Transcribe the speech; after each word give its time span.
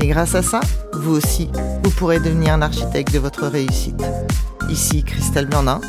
Et 0.00 0.06
grâce 0.06 0.34
à 0.34 0.42
ça, 0.42 0.60
vous 0.94 1.12
aussi, 1.14 1.50
vous 1.84 1.90
pourrez 1.90 2.20
devenir 2.20 2.54
un 2.54 2.62
architecte 2.62 3.12
de 3.12 3.18
votre 3.18 3.46
réussite. 3.46 4.02
Ici 4.70 5.02
Christelle 5.02 5.46
Blandin, 5.46 5.80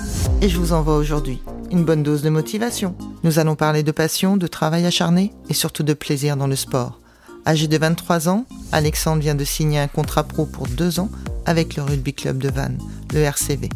et 0.41 0.49
je 0.49 0.57
vous 0.57 0.73
envoie 0.73 0.97
aujourd'hui 0.97 1.41
une 1.71 1.85
bonne 1.85 2.03
dose 2.03 2.21
de 2.21 2.29
motivation. 2.29 2.93
Nous 3.23 3.39
allons 3.39 3.55
parler 3.55 3.84
de 3.84 3.91
passion, 3.91 4.35
de 4.35 4.47
travail 4.47 4.85
acharné 4.85 5.31
et 5.49 5.53
surtout 5.53 5.84
de 5.84 5.93
plaisir 5.93 6.35
dans 6.35 6.47
le 6.47 6.57
sport. 6.57 6.99
Âgé 7.47 7.67
de 7.67 7.77
23 7.77 8.27
ans, 8.27 8.45
Alexandre 8.73 9.21
vient 9.21 9.35
de 9.35 9.45
signer 9.45 9.79
un 9.79 9.87
contrat 9.87 10.23
pro 10.23 10.45
pour 10.45 10.67
deux 10.67 10.99
ans 10.99 11.09
avec 11.45 11.77
le 11.77 11.84
rugby 11.84 12.13
club 12.13 12.37
de 12.37 12.49
Vannes, 12.49 12.79
le 13.13 13.21
RCV. 13.21 13.70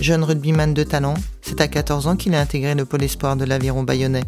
Jeune 0.00 0.22
rugbyman 0.22 0.74
de 0.74 0.82
talent, 0.82 1.14
c'est 1.40 1.62
à 1.62 1.68
14 1.68 2.08
ans 2.08 2.16
qu'il 2.16 2.34
a 2.34 2.40
intégré 2.40 2.74
le 2.74 2.84
pôle 2.84 3.02
espoir 3.02 3.36
de 3.36 3.44
l'aviron 3.44 3.82
bayonnais. 3.82 4.24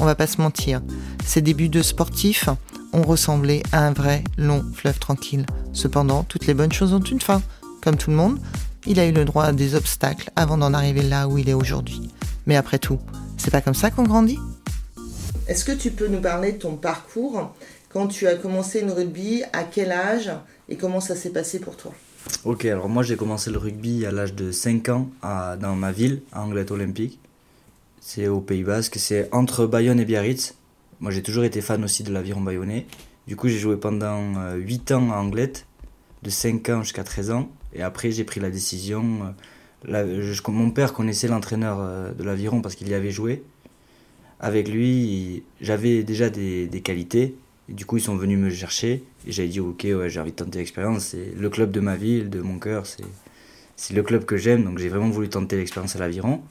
On 0.00 0.04
va 0.04 0.14
pas 0.14 0.26
se 0.26 0.40
mentir, 0.40 0.80
ses 1.24 1.40
débuts 1.40 1.68
de 1.68 1.82
sportif 1.82 2.48
ont 2.96 3.02
ressemblé 3.02 3.62
à 3.72 3.86
un 3.86 3.92
vrai 3.92 4.24
long 4.38 4.64
fleuve 4.74 4.98
tranquille. 4.98 5.44
Cependant, 5.74 6.24
toutes 6.24 6.46
les 6.46 6.54
bonnes 6.54 6.72
choses 6.72 6.94
ont 6.94 7.00
une 7.00 7.20
fin. 7.20 7.42
Comme 7.82 7.96
tout 7.96 8.10
le 8.10 8.16
monde, 8.16 8.40
il 8.86 8.98
a 8.98 9.06
eu 9.06 9.12
le 9.12 9.26
droit 9.26 9.44
à 9.44 9.52
des 9.52 9.74
obstacles 9.74 10.30
avant 10.34 10.56
d'en 10.56 10.72
arriver 10.72 11.02
là 11.02 11.28
où 11.28 11.36
il 11.36 11.48
est 11.48 11.54
aujourd'hui. 11.54 12.10
Mais 12.46 12.56
après 12.56 12.78
tout, 12.78 12.98
c'est 13.36 13.50
pas 13.50 13.60
comme 13.60 13.74
ça 13.74 13.90
qu'on 13.90 14.04
grandit 14.04 14.38
Est-ce 15.46 15.64
que 15.64 15.72
tu 15.72 15.90
peux 15.90 16.08
nous 16.08 16.20
parler 16.20 16.52
de 16.52 16.58
ton 16.58 16.76
parcours 16.76 17.54
quand 17.90 18.08
tu 18.08 18.26
as 18.26 18.34
commencé 18.34 18.80
le 18.80 18.92
rugby, 18.92 19.42
à 19.52 19.62
quel 19.62 19.92
âge 19.92 20.30
et 20.68 20.76
comment 20.76 21.00
ça 21.00 21.14
s'est 21.14 21.30
passé 21.30 21.60
pour 21.60 21.76
toi? 21.76 21.92
Ok, 22.44 22.64
alors 22.64 22.88
moi 22.88 23.02
j'ai 23.02 23.16
commencé 23.16 23.50
le 23.50 23.58
rugby 23.58 24.04
à 24.04 24.10
l'âge 24.10 24.34
de 24.34 24.50
5 24.50 24.88
ans 24.88 25.08
à, 25.22 25.56
dans 25.56 25.76
ma 25.76 25.92
ville, 25.92 26.22
à 26.32 26.42
Anglette 26.42 26.70
Olympique. 26.70 27.18
C'est 28.00 28.26
au 28.26 28.40
Pays 28.40 28.64
Basque, 28.64 28.96
c'est 28.98 29.28
entre 29.32 29.66
Bayonne 29.66 30.00
et 30.00 30.04
Biarritz. 30.04 30.55
Moi 31.00 31.10
j'ai 31.10 31.22
toujours 31.22 31.44
été 31.44 31.60
fan 31.60 31.82
aussi 31.84 32.02
de 32.02 32.12
l'aviron 32.12 32.40
bayonnais. 32.40 32.86
Du 33.26 33.36
coup 33.36 33.48
j'ai 33.48 33.58
joué 33.58 33.76
pendant 33.76 34.54
8 34.54 34.92
ans 34.92 35.12
à 35.12 35.16
Anglette, 35.16 35.66
de 36.22 36.30
5 36.30 36.68
ans 36.70 36.82
jusqu'à 36.82 37.04
13 37.04 37.30
ans. 37.30 37.50
Et 37.74 37.82
après 37.82 38.10
j'ai 38.10 38.24
pris 38.24 38.40
la 38.40 38.50
décision. 38.50 39.34
Euh, 39.88 40.30
mon 40.48 40.70
père 40.70 40.92
connaissait 40.92 41.28
l'entraîneur 41.28 41.78
euh, 41.80 42.12
de 42.12 42.22
l'aviron 42.24 42.62
parce 42.62 42.74
qu'il 42.74 42.88
y 42.88 42.94
avait 42.94 43.10
joué. 43.10 43.42
Avec 44.40 44.68
lui, 44.68 45.44
j'avais 45.60 46.02
déjà 46.02 46.28
des, 46.28 46.66
des 46.66 46.80
qualités. 46.80 47.36
Du 47.68 47.84
coup, 47.84 47.96
ils 47.96 48.02
sont 48.02 48.16
venus 48.16 48.38
me 48.38 48.50
chercher. 48.50 49.04
Et 49.26 49.32
j'avais 49.32 49.48
dit, 49.48 49.60
ok, 49.60 49.84
ouais, 49.84 50.10
j'ai 50.10 50.20
envie 50.20 50.30
de 50.30 50.36
tenter 50.36 50.58
l'expérience. 50.58 51.06
C'est 51.06 51.32
le 51.36 51.50
club 51.50 51.70
de 51.70 51.80
ma 51.80 51.96
ville, 51.96 52.30
de 52.30 52.40
mon 52.40 52.58
cœur. 52.58 52.84
C'est 53.76 53.94
le 53.94 54.02
club 54.02 54.24
que 54.24 54.36
j'aime. 54.36 54.64
Donc 54.64 54.78
j'ai 54.78 54.88
vraiment 54.88 55.10
voulu 55.10 55.28
tenter 55.28 55.56
l'expérience 55.56 55.96
à 55.96 55.98
l'aviron. 55.98 56.42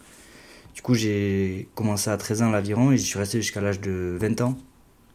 Du 0.75 0.81
coup, 0.81 0.93
j'ai 0.93 1.69
commencé 1.73 2.09
à 2.09 2.17
13 2.17 2.41
ans 2.43 2.49
à 2.49 2.51
l'aviron 2.51 2.91
et 2.91 2.97
j'y 2.97 3.05
suis 3.05 3.17
resté 3.17 3.41
jusqu'à 3.41 3.61
l'âge 3.61 3.79
de 3.79 4.17
20 4.19 4.41
ans. 4.41 4.57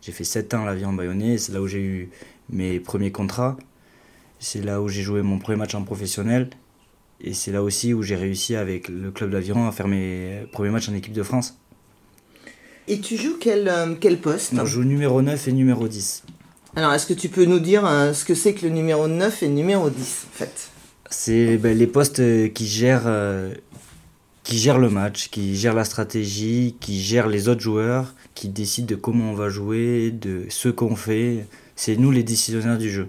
J'ai 0.00 0.10
fait 0.10 0.24
7 0.24 0.54
ans 0.54 0.62
à 0.62 0.66
l'aviron 0.66 0.94
bayonnais. 0.94 1.36
C'est 1.36 1.52
là 1.52 1.60
où 1.60 1.68
j'ai 1.68 1.80
eu 1.80 2.10
mes 2.48 2.80
premiers 2.80 3.12
contrats. 3.12 3.58
C'est 4.38 4.64
là 4.64 4.80
où 4.80 4.88
j'ai 4.88 5.02
joué 5.02 5.20
mon 5.20 5.38
premier 5.38 5.58
match 5.58 5.74
en 5.74 5.82
professionnel. 5.82 6.48
Et 7.20 7.34
c'est 7.34 7.52
là 7.52 7.62
aussi 7.62 7.92
où 7.92 8.02
j'ai 8.02 8.16
réussi 8.16 8.56
avec 8.56 8.88
le 8.88 9.10
club 9.10 9.30
d'aviron 9.30 9.68
à 9.68 9.72
faire 9.72 9.86
mes 9.86 10.46
premiers 10.50 10.70
matchs 10.70 10.88
en 10.88 10.94
équipe 10.94 11.12
de 11.12 11.22
France. 11.22 11.58
Et 12.88 13.00
tu 13.00 13.18
joues 13.18 13.36
quel, 13.38 13.68
euh, 13.68 13.94
quel 14.00 14.18
poste? 14.18 14.54
Je 14.56 14.64
joue 14.64 14.84
numéro 14.84 15.20
9 15.20 15.46
et 15.46 15.52
numéro 15.52 15.86
10. 15.86 16.24
Alors, 16.74 16.94
est-ce 16.94 17.06
que 17.06 17.12
tu 17.12 17.28
peux 17.28 17.44
nous 17.44 17.60
dire 17.60 17.84
euh, 17.84 18.14
ce 18.14 18.24
que 18.24 18.34
c'est 18.34 18.54
que 18.54 18.64
le 18.64 18.72
numéro 18.72 19.06
9 19.06 19.42
et 19.42 19.46
le 19.48 19.52
numéro 19.52 19.90
10, 19.90 20.26
en 20.30 20.36
fait? 20.38 20.70
C'est 21.10 21.58
ben, 21.58 21.76
les 21.76 21.86
postes 21.86 22.22
qui 22.54 22.66
gèrent, 22.66 23.06
euh, 23.06 23.52
qui 24.42 24.58
gèrent 24.58 24.78
le 24.78 24.90
match, 24.90 25.30
qui 25.30 25.54
gèrent 25.56 25.74
la 25.74 25.84
stratégie, 25.84 26.76
qui 26.80 27.00
gèrent 27.00 27.28
les 27.28 27.48
autres 27.48 27.60
joueurs, 27.60 28.14
qui 28.34 28.48
décident 28.48 28.88
de 28.88 28.94
comment 28.94 29.30
on 29.30 29.34
va 29.34 29.48
jouer, 29.48 30.10
de 30.10 30.44
ce 30.48 30.68
qu'on 30.68 30.96
fait. 30.96 31.46
C'est 31.76 31.96
nous 31.96 32.10
les 32.10 32.22
décisionnaires 32.22 32.78
du 32.78 32.90
jeu. 32.90 33.08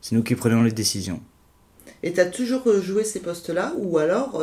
C'est 0.00 0.14
nous 0.14 0.22
qui 0.22 0.34
prenons 0.34 0.62
les 0.62 0.72
décisions. 0.72 1.20
Et 2.02 2.12
tu 2.12 2.20
as 2.20 2.26
toujours 2.26 2.62
joué 2.80 3.02
ces 3.02 3.20
postes-là 3.20 3.74
ou 3.76 3.98
alors, 3.98 4.42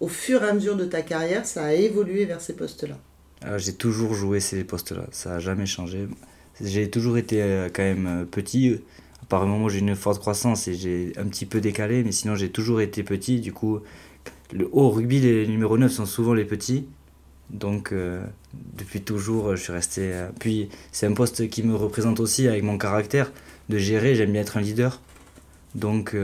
au 0.00 0.08
fur 0.08 0.44
et 0.44 0.48
à 0.48 0.54
mesure 0.54 0.76
de 0.76 0.84
ta 0.84 1.02
carrière, 1.02 1.44
ça 1.44 1.64
a 1.64 1.72
évolué 1.72 2.24
vers 2.24 2.40
ces 2.40 2.54
postes-là? 2.54 2.98
Euh, 3.46 3.58
j'ai 3.58 3.74
toujours 3.74 4.14
joué 4.14 4.40
ces 4.40 4.64
postes-là, 4.64 5.06
ça 5.10 5.30
n'a 5.30 5.38
jamais 5.38 5.66
changé. 5.66 6.08
J'ai 6.60 6.88
toujours 6.88 7.18
été 7.18 7.42
euh, 7.42 7.68
quand 7.72 7.82
même 7.82 8.06
euh, 8.06 8.24
petit. 8.24 8.80
Apparemment, 9.22 9.68
j'ai 9.68 9.80
une 9.80 9.96
forte 9.96 10.20
croissance 10.20 10.68
et 10.68 10.74
j'ai 10.74 11.12
un 11.16 11.24
petit 11.24 11.46
peu 11.46 11.60
décalé, 11.60 12.04
mais 12.04 12.12
sinon 12.12 12.36
j'ai 12.36 12.50
toujours 12.50 12.80
été 12.80 13.02
petit. 13.02 13.40
Du 13.40 13.52
coup, 13.52 13.80
le 14.52 14.68
haut 14.72 14.90
rugby, 14.90 15.20
les 15.20 15.46
numéros 15.46 15.78
9 15.78 15.90
sont 15.90 16.06
souvent 16.06 16.34
les 16.34 16.44
petits. 16.44 16.86
Donc, 17.50 17.94
depuis 18.76 19.02
toujours, 19.02 19.56
je 19.56 19.62
suis 19.62 19.72
resté. 19.72 20.12
Puis, 20.38 20.68
c'est 20.92 21.06
un 21.06 21.12
poste 21.12 21.48
qui 21.48 21.62
me 21.62 21.74
représente 21.74 22.20
aussi 22.20 22.48
avec 22.48 22.62
mon 22.62 22.78
caractère 22.78 23.32
de 23.68 23.78
gérer. 23.78 24.14
J'aime 24.14 24.32
bien 24.32 24.40
être 24.40 24.56
un 24.56 24.60
leader. 24.60 25.00
Donc, 25.74 26.16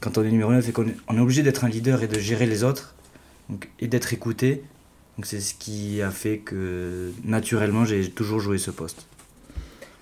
quand 0.00 0.18
on 0.18 0.22
est 0.24 0.30
numéro 0.30 0.52
9 0.52 0.68
et 0.68 0.72
qu'on 0.72 0.88
est, 0.88 0.96
on 1.08 1.16
est 1.16 1.20
obligé 1.20 1.42
d'être 1.42 1.64
un 1.64 1.68
leader 1.68 2.02
et 2.02 2.08
de 2.08 2.18
gérer 2.18 2.46
les 2.46 2.64
autres 2.64 2.94
et 3.78 3.86
d'être 3.86 4.12
écouté, 4.12 4.62
donc 5.16 5.26
c'est 5.26 5.40
ce 5.40 5.54
qui 5.54 6.02
a 6.02 6.10
fait 6.10 6.38
que 6.38 7.12
naturellement 7.24 7.84
j'ai 7.84 8.10
toujours 8.10 8.40
joué 8.40 8.58
ce 8.58 8.70
poste. 8.70 9.06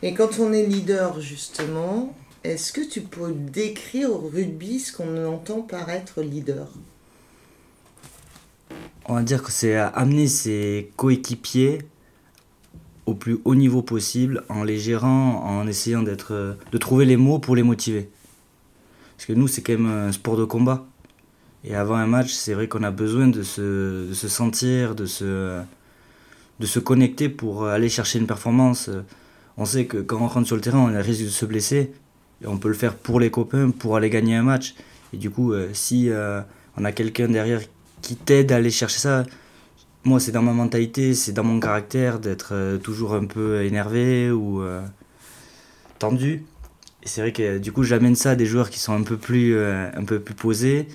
Et 0.02 0.14
quand 0.14 0.38
on 0.40 0.52
est 0.52 0.66
leader 0.66 1.20
justement, 1.20 2.14
est-ce 2.42 2.72
que 2.72 2.80
tu 2.80 3.00
peux 3.00 3.32
décrire 3.32 4.10
au 4.10 4.28
rugby 4.28 4.80
ce 4.80 4.92
qu'on 4.96 5.24
entend 5.26 5.62
par 5.62 5.88
être 5.90 6.22
leader? 6.22 6.68
On 9.06 9.14
va 9.14 9.22
dire 9.22 9.42
que 9.42 9.52
c'est 9.52 9.76
amener 9.76 10.26
ses 10.26 10.90
coéquipiers 10.96 11.80
au 13.06 13.14
plus 13.14 13.38
haut 13.44 13.54
niveau 13.54 13.82
possible 13.82 14.44
en 14.48 14.64
les 14.64 14.78
gérant, 14.78 15.44
en 15.44 15.66
essayant 15.66 16.02
d'être, 16.02 16.56
de 16.72 16.78
trouver 16.78 17.04
les 17.04 17.16
mots 17.16 17.38
pour 17.38 17.54
les 17.54 17.62
motiver. 17.62 18.08
Parce 19.16 19.26
que 19.26 19.32
nous 19.32 19.46
c'est 19.46 19.62
quand 19.62 19.74
même 19.74 19.86
un 19.86 20.12
sport 20.12 20.36
de 20.36 20.44
combat. 20.44 20.86
Et 21.64 21.74
avant 21.74 21.96
un 21.96 22.06
match, 22.06 22.30
c'est 22.32 22.54
vrai 22.54 22.68
qu'on 22.68 22.82
a 22.82 22.90
besoin 22.90 23.28
de 23.28 23.42
se, 23.42 24.08
de 24.08 24.14
se 24.14 24.28
sentir, 24.28 24.94
de 24.94 25.06
se, 25.06 25.60
de 26.60 26.66
se 26.66 26.78
connecter 26.78 27.28
pour 27.28 27.66
aller 27.66 27.88
chercher 27.88 28.18
une 28.18 28.26
performance. 28.26 28.90
On 29.56 29.64
sait 29.64 29.86
que 29.86 29.98
quand 29.98 30.20
on 30.20 30.26
rentre 30.26 30.46
sur 30.46 30.56
le 30.56 30.62
terrain, 30.62 30.78
on 30.78 30.94
a 30.94 31.00
risque 31.00 31.24
de 31.24 31.28
se 31.28 31.46
blesser. 31.46 31.92
Et 32.42 32.46
on 32.46 32.58
peut 32.58 32.68
le 32.68 32.74
faire 32.74 32.96
pour 32.96 33.20
les 33.20 33.30
copains, 33.30 33.70
pour 33.70 33.96
aller 33.96 34.10
gagner 34.10 34.34
un 34.34 34.42
match. 34.42 34.74
Et 35.12 35.16
du 35.16 35.30
coup, 35.30 35.52
euh, 35.52 35.70
si 35.72 36.10
euh, 36.10 36.40
on 36.76 36.84
a 36.84 36.92
quelqu'un 36.92 37.28
derrière 37.28 37.60
qui 38.04 38.16
t'aide 38.16 38.52
à 38.52 38.56
aller 38.56 38.70
chercher 38.70 38.98
ça, 38.98 39.24
moi, 40.04 40.20
c'est 40.20 40.32
dans 40.32 40.42
ma 40.42 40.52
mentalité, 40.52 41.14
c'est 41.14 41.32
dans 41.32 41.44
mon 41.44 41.58
caractère 41.58 42.18
d'être 42.18 42.50
euh, 42.52 42.76
toujours 42.78 43.14
un 43.14 43.24
peu 43.24 43.62
énervé 43.64 44.30
ou 44.30 44.62
tendu. 45.98 46.44
Et 47.02 47.08
c'est 47.08 47.20
vrai 47.20 47.32
que 47.32 47.58
du 47.58 47.72
coup, 47.72 47.82
j'amène 47.82 48.14
ça 48.14 48.30
à 48.32 48.34
des 48.36 48.46
joueurs 48.46 48.70
qui 48.70 48.78
sont 48.78 48.92
un 48.92 49.02
peu 49.02 49.16
plus, 49.16 49.58
un 49.58 50.04
peu 50.04 50.20
plus 50.20 50.34
posés 50.34 50.86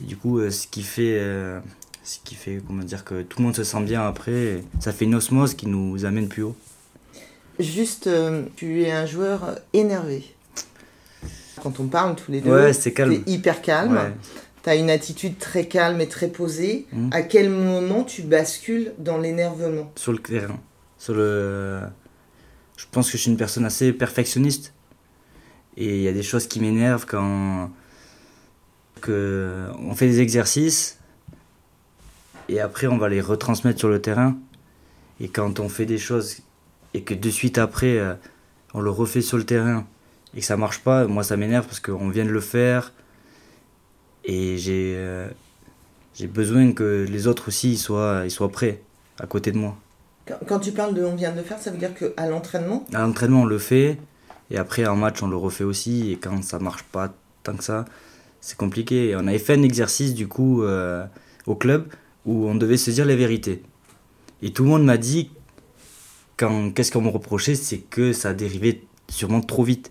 et 0.00 0.04
du 0.04 0.16
coup, 0.16 0.38
euh, 0.38 0.50
ce 0.50 0.66
qui 0.66 0.82
fait, 0.82 1.18
euh, 1.18 1.60
ce 2.04 2.18
qui 2.22 2.34
fait 2.34 2.60
comment 2.66 2.82
dire, 2.82 3.04
que 3.04 3.22
tout 3.22 3.38
le 3.38 3.44
monde 3.44 3.56
se 3.56 3.64
sent 3.64 3.82
bien 3.82 4.06
après, 4.06 4.62
ça 4.80 4.92
fait 4.92 5.04
une 5.04 5.14
osmose 5.14 5.54
qui 5.54 5.66
nous 5.66 6.04
amène 6.04 6.28
plus 6.28 6.42
haut. 6.42 6.56
Juste, 7.58 8.06
euh, 8.06 8.44
tu 8.56 8.82
es 8.82 8.90
un 8.90 9.06
joueur 9.06 9.58
énervé. 9.72 10.24
Quand 11.62 11.80
on 11.80 11.86
parle 11.86 12.14
tous 12.16 12.30
les 12.30 12.42
deux, 12.42 12.50
ouais, 12.50 12.72
c'est 12.74 12.92
calme. 12.92 13.22
hyper 13.26 13.62
calme. 13.62 14.12
Tu 14.66 14.70
as 14.70 14.74
une 14.74 14.90
attitude 14.90 15.38
très 15.38 15.66
calme 15.66 16.00
et 16.00 16.08
très 16.08 16.26
posée. 16.26 16.88
Mmh. 16.92 17.10
À 17.12 17.22
quel 17.22 17.50
moment 17.50 18.02
tu 18.02 18.22
bascules 18.22 18.94
dans 18.98 19.16
l'énervement? 19.16 19.92
Sur 19.94 20.10
le 20.10 20.18
terrain. 20.18 20.58
Sur 20.98 21.14
le... 21.14 21.82
Je 22.76 22.84
pense 22.90 23.06
que 23.06 23.16
je 23.16 23.22
suis 23.22 23.30
une 23.30 23.36
personne 23.36 23.64
assez 23.64 23.92
perfectionniste. 23.92 24.74
Et 25.76 25.98
il 25.98 26.02
y 26.02 26.08
a 26.08 26.12
des 26.12 26.24
choses 26.24 26.48
qui 26.48 26.58
m'énervent 26.58 27.06
quand 27.06 27.70
on 29.06 29.94
fait 29.94 30.08
des 30.08 30.20
exercices 30.20 30.98
et 32.48 32.58
après 32.58 32.88
on 32.88 32.98
va 32.98 33.08
les 33.08 33.20
retransmettre 33.20 33.78
sur 33.78 33.88
le 33.88 34.02
terrain. 34.02 34.36
Et 35.20 35.28
quand 35.28 35.60
on 35.60 35.68
fait 35.68 35.86
des 35.86 35.98
choses 35.98 36.38
et 36.92 37.02
que 37.02 37.14
de 37.14 37.30
suite 37.30 37.58
après 37.58 37.98
euh, 37.98 38.14
on 38.74 38.80
le 38.80 38.90
refait 38.90 39.20
sur 39.20 39.36
le 39.36 39.44
terrain 39.44 39.86
et 40.34 40.40
que 40.40 40.44
ça 40.44 40.56
marche 40.56 40.80
pas, 40.80 41.06
moi 41.06 41.22
ça 41.22 41.36
m'énerve 41.36 41.66
parce 41.66 41.78
qu'on 41.78 42.08
vient 42.08 42.24
de 42.24 42.30
le 42.30 42.40
faire 42.40 42.92
et 44.26 44.58
j'ai 44.58 44.94
euh, 44.96 45.28
j'ai 46.14 46.26
besoin 46.26 46.72
que 46.72 47.06
les 47.08 47.26
autres 47.26 47.48
aussi 47.48 47.76
soient, 47.76 48.22
ils 48.24 48.30
soient 48.30 48.50
prêts 48.50 48.80
à 49.18 49.26
côté 49.26 49.52
de 49.52 49.58
moi. 49.58 49.76
Quand 50.46 50.58
tu 50.58 50.72
parles 50.72 50.94
de 50.94 51.04
on 51.04 51.14
vient 51.14 51.30
de 51.30 51.36
le 51.36 51.42
faire, 51.42 51.58
ça 51.58 51.70
veut 51.70 51.78
dire 51.78 51.94
qu'à 51.94 52.26
l'entraînement? 52.26 52.84
À 52.92 53.02
l'entraînement 53.02 53.42
on 53.42 53.44
le 53.44 53.58
fait 53.58 53.98
Et 54.50 54.58
après, 54.58 54.86
en 54.86 54.96
match, 54.96 55.22
on 55.22 55.28
le 55.28 55.36
refait 55.36 55.64
aussi. 55.64 56.12
Et 56.12 56.16
quand 56.16 56.42
ça 56.42 56.58
marche 56.58 56.82
pas 56.84 57.14
tant 57.42 57.54
que 57.54 57.62
ça, 57.62 57.84
c'est 58.40 58.56
compliqué. 58.56 59.10
Et 59.10 59.16
on 59.16 59.26
avait 59.26 59.38
fait 59.38 59.54
un 59.54 59.62
exercice, 59.62 60.14
du 60.14 60.26
coup, 60.26 60.62
euh, 60.62 61.04
au 61.46 61.54
club 61.54 61.86
où 62.24 62.48
on 62.48 62.54
devait 62.56 62.76
se 62.76 62.90
dire 62.90 63.04
les 63.04 63.16
vérités. 63.16 63.62
Et 64.42 64.52
tout 64.52 64.64
le 64.64 64.70
monde 64.70 64.84
m'a 64.84 64.98
dit, 64.98 65.30
quand 66.36 66.70
qu'est-ce 66.72 66.90
qu'on 66.90 67.02
me 67.02 67.08
reprochait, 67.10 67.54
c'est 67.54 67.78
que 67.78 68.12
ça 68.12 68.34
dérivait 68.34 68.82
sûrement 69.08 69.40
trop 69.40 69.62
vite. 69.62 69.90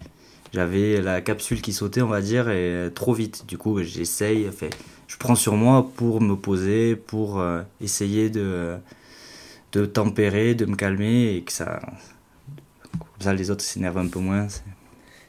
J'avais 0.55 1.01
la 1.01 1.19
capsule 1.19 1.61
qui 1.61 1.73
sautait, 1.73 2.01
on 2.01 2.07
va 2.07 2.21
dire, 2.21 2.49
et 2.49 2.89
trop 2.95 3.13
vite. 3.13 3.45
Du 3.45 3.57
coup, 3.57 3.83
j'essaye, 3.83 4.49
je 5.05 5.17
prends 5.17 5.35
sur 5.35 5.55
moi 5.55 5.91
pour 5.97 6.21
me 6.21 6.35
poser, 6.35 6.95
pour 6.95 7.41
euh, 7.41 7.61
essayer 7.81 8.29
de, 8.29 8.77
de 9.73 9.85
tempérer, 9.85 10.55
de 10.55 10.65
me 10.65 10.77
calmer 10.77 11.35
et 11.35 11.41
que 11.41 11.51
ça, 11.51 11.81
comme 12.97 13.19
ça 13.19 13.33
les 13.33 13.51
autres 13.51 13.65
s'énervent 13.65 13.97
un 13.97 14.07
peu 14.07 14.19
moins. 14.19 14.47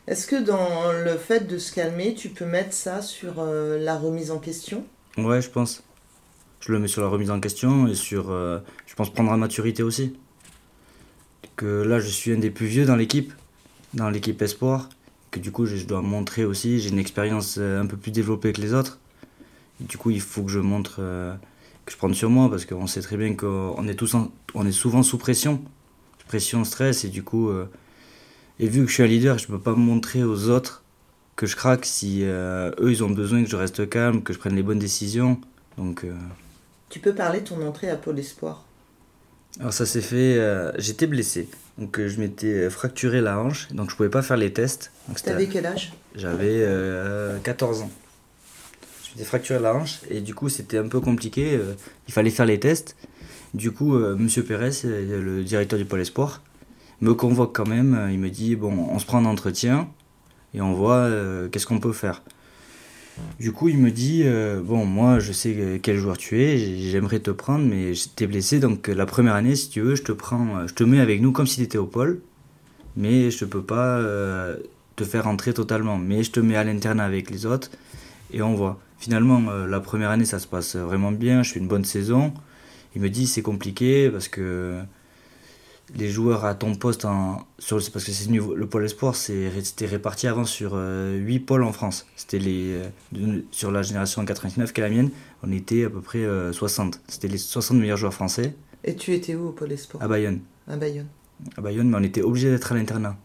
Est-ce 0.06 0.28
que 0.28 0.40
dans 0.40 0.93
le 0.93 1.17
fait 1.17 1.49
de 1.49 1.58
se 1.58 1.73
calmer, 1.73 2.14
tu 2.14 2.28
peux 2.28 2.46
mettre 2.46 2.73
ça 2.73 3.02
sur 3.02 3.40
euh, 3.40 3.81
la 3.81 3.99
remise 3.99 4.31
en 4.31 4.38
question? 4.38 4.87
Ouais, 5.19 5.43
je 5.43 5.50
pense. 5.50 5.82
Je 6.61 6.70
le 6.70 6.78
mets 6.78 6.87
sur 6.87 7.02
la 7.02 7.08
remise 7.08 7.32
en 7.32 7.40
question 7.40 7.88
et 7.88 7.96
sur, 7.96 8.31
euh, 8.31 8.61
je 8.87 8.94
pense, 8.94 9.12
prendre 9.12 9.32
la 9.32 9.37
maturité 9.37 9.82
aussi. 9.82 10.14
Que 11.56 11.82
là, 11.82 11.99
je 11.99 12.06
suis 12.08 12.32
un 12.32 12.38
des 12.38 12.50
plus 12.50 12.67
vieux 12.67 12.84
dans 12.84 12.94
l'équipe, 12.94 13.32
dans 13.93 14.08
l'équipe 14.08 14.40
Espoir, 14.40 14.88
que 15.37 15.43
du 15.43 15.53
coup, 15.53 15.67
je 15.67 15.85
dois 15.85 16.03
montrer 16.03 16.44
aussi, 16.44 16.81
j'ai 16.81 16.91
une 16.91 16.99
expérience 16.99 17.56
euh, 17.59 17.81
un 17.81 17.87
peu 17.87 17.97
plus 17.97 18.11
développée 18.11 18.53
que 18.53 18.61
les 18.61 18.75
autres. 18.75 18.99
du 19.81 19.97
coup, 19.97 20.11
il 20.11 20.21
faut 20.21 20.43
que 20.43 20.50
je 20.50 20.61
montre, 20.61 20.97
que 20.97 21.93
je 21.93 21.97
prenne 21.97 22.15
sur 22.15 22.31
moi, 22.31 22.50
parce 22.50 22.65
qu'on 22.65 22.87
sait 22.87 23.03
très 23.03 23.17
bien 23.17 23.35
qu'on 23.35 23.87
est, 23.88 23.94
tous 23.94 24.17
on 24.55 24.67
est 24.67 24.73
souvent 24.73 25.03
sous 25.03 25.19
pression, 25.19 25.62
pression, 26.27 26.65
stress, 26.65 27.05
et 27.05 27.09
du 27.09 27.23
coup, 27.23 27.50
et 28.59 28.69
vu 28.69 28.83
que 28.83 28.88
je 28.88 28.94
suis 28.94 29.03
un 29.03 29.06
leader, 29.06 29.38
je 29.38 29.44
ne 29.44 29.56
peux 29.56 29.62
pas 29.62 29.75
montrer 29.75 30.25
aux 30.25 30.49
autres 30.49 30.83
que 31.37 31.47
je 31.47 31.55
craque 31.55 31.85
si 31.85 32.21
euh, 32.25 32.71
eux 32.81 32.91
ils 32.91 33.05
ont 33.05 33.11
besoin 33.11 33.44
que 33.44 33.50
je 33.50 33.56
reste 33.56 33.88
calme, 33.88 34.23
que 34.23 34.33
je 34.33 34.38
prenne 34.38 34.56
les 34.56 34.62
bonnes 34.62 34.79
décisions. 34.79 35.38
Donc. 35.77 36.05
Euh, 36.05 36.15
tu 36.88 36.99
peux 36.99 37.15
parler 37.15 37.41
de 37.41 37.47
ton 37.47 37.65
entrée 37.67 37.91
à 37.91 37.97
Pôle 37.97 38.19
Espoir? 38.19 38.65
Alors 39.61 39.73
ça 39.73 39.85
s'est 39.85 40.00
fait. 40.00 40.38
Euh, 40.38 40.73
j'étais 40.79 41.06
blessé, 41.06 41.49
donc 41.78 42.00
je 42.00 42.20
m'étais 42.20 42.70
fracturé 42.70 43.20
la 43.20 43.38
hanche, 43.38 43.69
donc 43.73 43.90
je 43.90 43.96
pouvais 43.96 44.08
pas 44.08 44.23
faire 44.23 44.37
les 44.37 44.52
tests. 44.52 44.93
T'avais 45.25 45.46
quel 45.46 45.67
âge? 45.67 45.93
J'avais 46.14 46.67
14 47.43 47.82
ans. 47.82 47.90
Je 49.05 49.11
m'étais 49.12 49.25
fracturé 49.25 49.61
la 49.61 49.75
hanche 49.75 50.00
et 50.11 50.20
du 50.20 50.34
coup 50.34 50.49
c'était 50.49 50.78
un 50.78 50.88
peu 50.88 51.00
compliqué. 51.00 51.61
il 52.08 52.14
fallait 52.14 52.31
faire 52.31 52.46
les 52.46 52.58
tests. 52.58 52.96
Du 53.55 53.70
coup, 53.73 53.94
Monsieur 53.94 54.43
Pérez, 54.43 54.70
le 54.84 55.43
directeur 55.43 55.78
du 55.78 55.84
Pôle 55.84 56.00
Espoir, 56.00 56.43
me 57.00 57.14
convoque 57.14 57.55
quand 57.55 57.69
même. 57.69 57.94
Euh, 57.94 58.12
il 58.12 58.19
me 58.19 58.31
dit 58.31 58.56
bon, 58.56 58.88
on 58.90 58.99
se 58.99 59.06
prend 59.06 59.19
un 59.19 59.25
entretien 59.25 59.88
et 60.55 60.61
on 60.61 60.73
voit 60.73 60.96
euh, 60.96 61.49
qu'est-ce 61.49 61.67
qu'on 61.67 61.81
peut 61.81 61.93
faire. 61.93 62.23
Du 63.38 63.52
coup, 63.52 63.68
il 63.68 63.78
me 63.78 63.90
dit 63.90 64.22
euh, 64.24 64.60
bon, 64.62 64.84
moi, 64.84 65.18
je 65.18 65.32
sais 65.32 65.80
quel 65.82 65.96
joueur 65.96 66.18
tu 66.18 66.42
es, 66.42 66.58
j'aimerais 66.90 67.20
te 67.20 67.30
prendre, 67.30 67.64
mais 67.64 67.92
t'es 68.14 68.26
blessé, 68.26 68.60
donc 68.60 68.88
la 68.88 69.06
première 69.06 69.34
année, 69.34 69.56
si 69.56 69.70
tu 69.70 69.80
veux, 69.80 69.94
je 69.94 70.02
te 70.02 70.12
prends, 70.12 70.66
je 70.66 70.74
te 70.74 70.84
mets 70.84 71.00
avec 71.00 71.20
nous 71.20 71.32
comme 71.32 71.46
si 71.46 71.56
tu 71.56 71.62
étais 71.62 71.78
au 71.78 71.86
pôle, 71.86 72.20
mais 72.96 73.30
je 73.30 73.44
ne 73.44 73.50
peux 73.50 73.62
pas 73.62 74.02
te 74.96 75.04
faire 75.04 75.24
rentrer 75.24 75.54
totalement, 75.54 75.98
mais 75.98 76.22
je 76.22 76.30
te 76.30 76.40
mets 76.40 76.56
à 76.56 76.64
l'interne 76.64 77.00
avec 77.00 77.30
les 77.30 77.46
autres 77.46 77.70
et 78.32 78.42
on 78.42 78.54
voit. 78.54 78.80
Finalement, 78.98 79.40
la 79.66 79.80
première 79.80 80.10
année, 80.10 80.24
ça 80.24 80.38
se 80.38 80.46
passe 80.46 80.76
vraiment 80.76 81.12
bien, 81.12 81.42
je 81.42 81.52
fais 81.52 81.60
une 81.60 81.68
bonne 81.68 81.84
saison. 81.84 82.32
Il 82.94 83.02
me 83.02 83.10
dit 83.10 83.26
c'est 83.26 83.42
compliqué 83.42 84.08
parce 84.10 84.28
que 84.28 84.80
les 85.94 86.09
joueurs 86.09 86.44
à 86.44 86.55
ton 86.55 86.75
poste 86.75 87.05
en, 87.05 87.47
sur 87.59 87.77
parce 87.77 88.05
que 88.05 88.12
c'est 88.12 88.31
le 88.31 88.67
pôle 88.67 88.85
espoir 88.85 89.15
c'était 89.15 89.87
réparti 89.87 90.27
avant 90.27 90.44
sur 90.44 90.73
8 90.73 90.77
euh, 90.77 91.38
pôles 91.47 91.62
en 91.62 91.73
France. 91.73 92.06
C'était 92.17 92.38
les 92.38 92.83
euh, 93.15 93.43
sur 93.50 93.71
la 93.71 93.83
génération 93.83 94.25
99 94.25 94.73
qui 94.73 94.81
est 94.81 94.85
la 94.85 94.91
mienne 94.91 95.11
on 95.43 95.53
était 95.53 95.85
à 95.85 95.91
peu 95.91 96.00
près 96.00 96.25
60 96.53 96.94
euh, 96.94 96.99
c'était 97.09 97.29
les 97.29 97.38
60 97.38 97.79
meilleurs 97.79 97.97
joueurs 97.97 98.15
français. 98.15 98.55
Et 98.85 98.97
tu 98.97 99.12
étais 99.12 99.35
où 99.35 99.49
au 99.49 99.53
pôle 99.53 99.73
espoir? 99.73 100.03
À 100.03 100.09
Bayonne. 100.09 100.41
À 100.69 100.77
Bayonne. 100.77 101.09
À 101.56 101.61
Bayonne 101.61 101.88
mais 101.88 101.99
on 101.99 102.03
était 102.03 102.23
obligé 102.23 102.50
d'être 102.50 102.73
à 102.73 102.75
l'internat. 102.75 103.17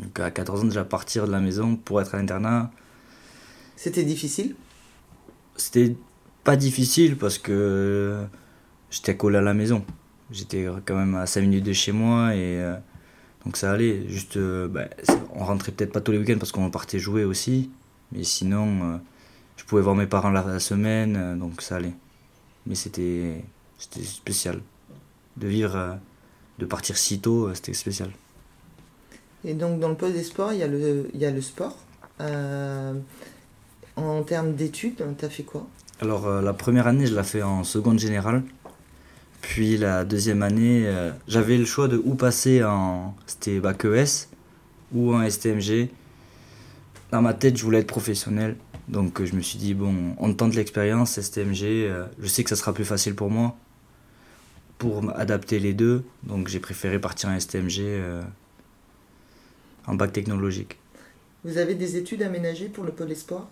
Donc 0.00 0.18
à 0.18 0.30
14 0.30 0.62
ans 0.62 0.64
déjà 0.64 0.84
partir 0.84 1.26
de 1.26 1.32
la 1.32 1.40
maison 1.40 1.76
pour 1.76 2.00
être 2.00 2.14
à 2.14 2.18
l'internat. 2.18 2.72
C'était 3.76 4.04
difficile? 4.04 4.56
C'était 5.56 5.94
pas 6.42 6.56
difficile 6.56 7.16
parce 7.16 7.38
que 7.38 8.24
j'étais 8.90 9.16
collé 9.16 9.38
à 9.38 9.42
la 9.42 9.54
maison 9.54 9.84
J'étais 10.32 10.66
quand 10.86 10.96
même 10.96 11.14
à 11.14 11.26
5 11.26 11.42
minutes 11.42 11.64
de 11.64 11.74
chez 11.74 11.92
moi 11.92 12.34
et 12.34 12.58
euh, 12.58 12.74
donc 13.44 13.58
ça 13.58 13.70
allait. 13.70 14.08
Juste, 14.08 14.38
euh, 14.38 14.66
bah, 14.66 14.86
on 15.34 15.44
rentrait 15.44 15.72
peut-être 15.72 15.92
pas 15.92 16.00
tous 16.00 16.12
les 16.12 16.18
week-ends 16.18 16.38
parce 16.38 16.52
qu'on 16.52 16.70
partait 16.70 16.98
jouer 16.98 17.24
aussi, 17.24 17.70
mais 18.12 18.24
sinon, 18.24 18.66
euh, 18.82 18.96
je 19.56 19.64
pouvais 19.64 19.82
voir 19.82 19.94
mes 19.94 20.06
parents 20.06 20.30
la, 20.30 20.58
semaine, 20.58 21.38
donc 21.38 21.60
ça 21.60 21.76
allait. 21.76 21.92
Mais 22.66 22.74
c'était 22.74 23.44
spécial. 23.78 24.60
De 25.36 25.48
vivre, 25.48 25.98
de 26.58 26.66
partir 26.66 26.96
si 26.96 27.20
tôt, 27.20 27.52
c'était 27.54 27.74
spécial. 27.74 28.10
Et 29.44 29.54
donc 29.54 29.80
dans 29.80 29.88
le 29.88 29.96
poste 29.96 30.14
des 30.14 30.22
sports, 30.22 30.52
il 30.52 30.60
y 30.60 30.62
a 30.62 30.66
le, 30.66 31.10
il 31.12 31.20
y 31.20 31.26
a 31.26 31.30
le 31.30 31.42
sport. 31.42 31.76
en 33.96 34.22
termes 34.22 34.54
d'études, 34.54 35.02
tu 35.18 35.24
as 35.24 35.28
fait 35.28 35.42
quoi? 35.42 35.66
Alors 36.00 36.26
la 36.40 36.54
première 36.54 36.86
année, 36.86 37.06
je 37.06 37.14
l'ai 37.14 37.22
fait 37.22 37.42
en 37.42 37.64
seconde 37.64 37.98
générale. 37.98 38.42
Puis 39.42 39.76
la 39.76 40.04
deuxième 40.04 40.40
année, 40.42 40.84
euh, 40.86 41.10
j'avais 41.26 41.58
le 41.58 41.64
choix 41.64 41.88
de 41.88 42.00
où 42.02 42.14
passer 42.14 42.64
en. 42.64 43.14
C'était 43.26 43.58
bac 43.58 43.84
ES 43.84 44.28
ou 44.94 45.14
en 45.14 45.28
STMG. 45.28 45.90
Dans 47.10 47.20
ma 47.20 47.34
tête, 47.34 47.58
je 47.58 47.64
voulais 47.64 47.80
être 47.80 47.88
professionnel. 47.88 48.56
Donc 48.88 49.20
euh, 49.20 49.26
je 49.26 49.34
me 49.34 49.40
suis 49.42 49.58
dit, 49.58 49.74
bon, 49.74 50.14
on 50.18 50.32
tente 50.32 50.54
l'expérience, 50.54 51.20
STMG. 51.20 51.64
Euh, 51.64 52.06
je 52.20 52.28
sais 52.28 52.44
que 52.44 52.50
ça 52.50 52.56
sera 52.56 52.72
plus 52.72 52.84
facile 52.84 53.14
pour 53.14 53.30
moi 53.30 53.56
pour 54.78 55.12
adapter 55.16 55.58
les 55.58 55.74
deux. 55.74 56.04
Donc 56.22 56.48
j'ai 56.48 56.60
préféré 56.60 56.98
partir 56.98 57.28
en 57.28 57.38
STMG 57.38 57.82
en 59.86 59.94
bac 59.94 60.12
technologique. 60.12 60.78
Vous 61.44 61.58
avez 61.58 61.74
des 61.74 61.96
études 61.96 62.22
aménagées 62.22 62.68
pour 62.68 62.82
le 62.82 62.90
pôle 62.90 63.12
espoir? 63.12 63.48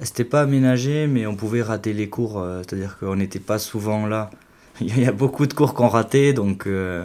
C'était 0.00 0.24
pas 0.24 0.42
aménagé, 0.42 1.06
mais 1.06 1.26
on 1.26 1.36
pouvait 1.36 1.62
rater 1.62 1.92
les 1.92 2.08
cours, 2.08 2.44
c'est-à-dire 2.58 2.98
qu'on 2.98 3.14
n'était 3.14 3.38
pas 3.38 3.60
souvent 3.60 4.06
là. 4.06 4.30
Il 4.80 5.00
y 5.00 5.06
a 5.06 5.12
beaucoup 5.12 5.46
de 5.46 5.54
cours 5.54 5.74
qu'on 5.74 5.88
raté, 5.88 6.32
donc. 6.32 6.66
Euh, 6.66 7.04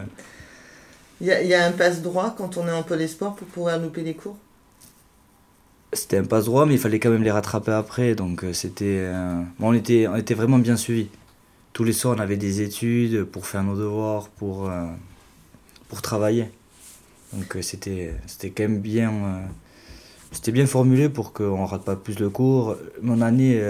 il 1.20 1.26
y, 1.26 1.54
a, 1.54 1.66
un 1.66 1.72
passe 1.72 2.00
droit 2.00 2.34
quand 2.36 2.56
on 2.56 2.66
est 2.66 2.72
en 2.72 2.82
pôle 2.82 3.06
sport 3.06 3.36
pour 3.36 3.46
pouvoir 3.46 3.78
louper 3.78 4.02
les 4.02 4.14
cours? 4.14 4.38
C'était 5.92 6.16
un 6.16 6.24
passe 6.24 6.46
droit, 6.46 6.64
mais 6.64 6.74
il 6.74 6.80
fallait 6.80 6.98
quand 6.98 7.10
même 7.10 7.22
les 7.22 7.30
rattraper 7.30 7.72
après, 7.72 8.14
donc 8.14 8.42
euh, 8.42 8.54
c'était. 8.54 9.00
Euh, 9.00 9.42
on, 9.60 9.74
était, 9.74 10.08
on 10.08 10.16
était 10.16 10.32
vraiment 10.32 10.58
bien 10.58 10.76
suivis. 10.76 11.08
Tous 11.74 11.84
les 11.84 11.92
soirs, 11.92 12.16
on 12.16 12.20
avait 12.20 12.38
des 12.38 12.62
études 12.62 13.24
pour 13.24 13.46
faire 13.46 13.62
nos 13.62 13.76
devoirs, 13.76 14.28
pour, 14.28 14.70
pour 15.88 16.02
travailler. 16.02 16.50
Donc 17.32 17.56
c'était 17.60 18.12
quand 18.42 18.64
même 18.64 18.80
bien. 18.80 19.12
c'était 20.32 20.50
bien 20.50 20.66
formulé 20.66 21.08
pour 21.08 21.32
qu'on 21.32 21.64
rate 21.66 21.84
pas 21.84 21.94
plus 21.94 22.18
le 22.18 22.28
cours. 22.28 22.76
Mon 23.02 23.20
année, 23.20 23.62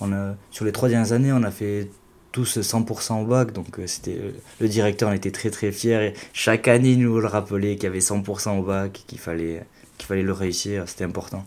on 0.00 0.12
a, 0.14 0.34
sur 0.50 0.64
les 0.64 0.72
trois 0.72 0.88
dernières 0.88 1.12
années, 1.12 1.30
on 1.30 1.42
a 1.42 1.50
fait 1.50 1.90
tous 2.36 2.58
100% 2.58 3.22
au 3.22 3.24
bac, 3.24 3.52
donc 3.52 3.78
euh, 3.78 3.86
c'était 3.86 4.18
euh, 4.18 4.30
le 4.60 4.68
directeur 4.68 5.08
en 5.08 5.12
était 5.12 5.30
très 5.30 5.48
très 5.48 5.72
fier. 5.72 6.02
Et 6.02 6.12
chaque 6.34 6.68
année, 6.68 6.90
il 6.90 6.98
nous 6.98 7.18
le 7.18 7.26
rappelait 7.26 7.76
qu'il 7.76 7.84
y 7.84 7.86
avait 7.86 8.00
100% 8.00 8.58
au 8.58 8.62
bac, 8.62 9.04
qu'il 9.06 9.18
fallait, 9.18 9.64
qu'il 9.96 10.06
fallait 10.06 10.22
le 10.22 10.34
réussir, 10.34 10.86
c'était 10.86 11.04
important. 11.04 11.46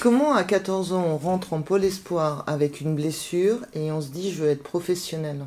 Comment 0.00 0.32
à 0.34 0.44
14 0.44 0.94
ans 0.94 1.04
on 1.06 1.18
rentre 1.18 1.52
en 1.52 1.60
pôle 1.60 1.84
espoir 1.84 2.42
avec 2.46 2.80
une 2.80 2.94
blessure 2.94 3.58
et 3.74 3.92
on 3.92 4.00
se 4.00 4.08
dit 4.08 4.32
je 4.32 4.44
veux 4.44 4.48
être 4.48 4.62
professionnel? 4.62 5.44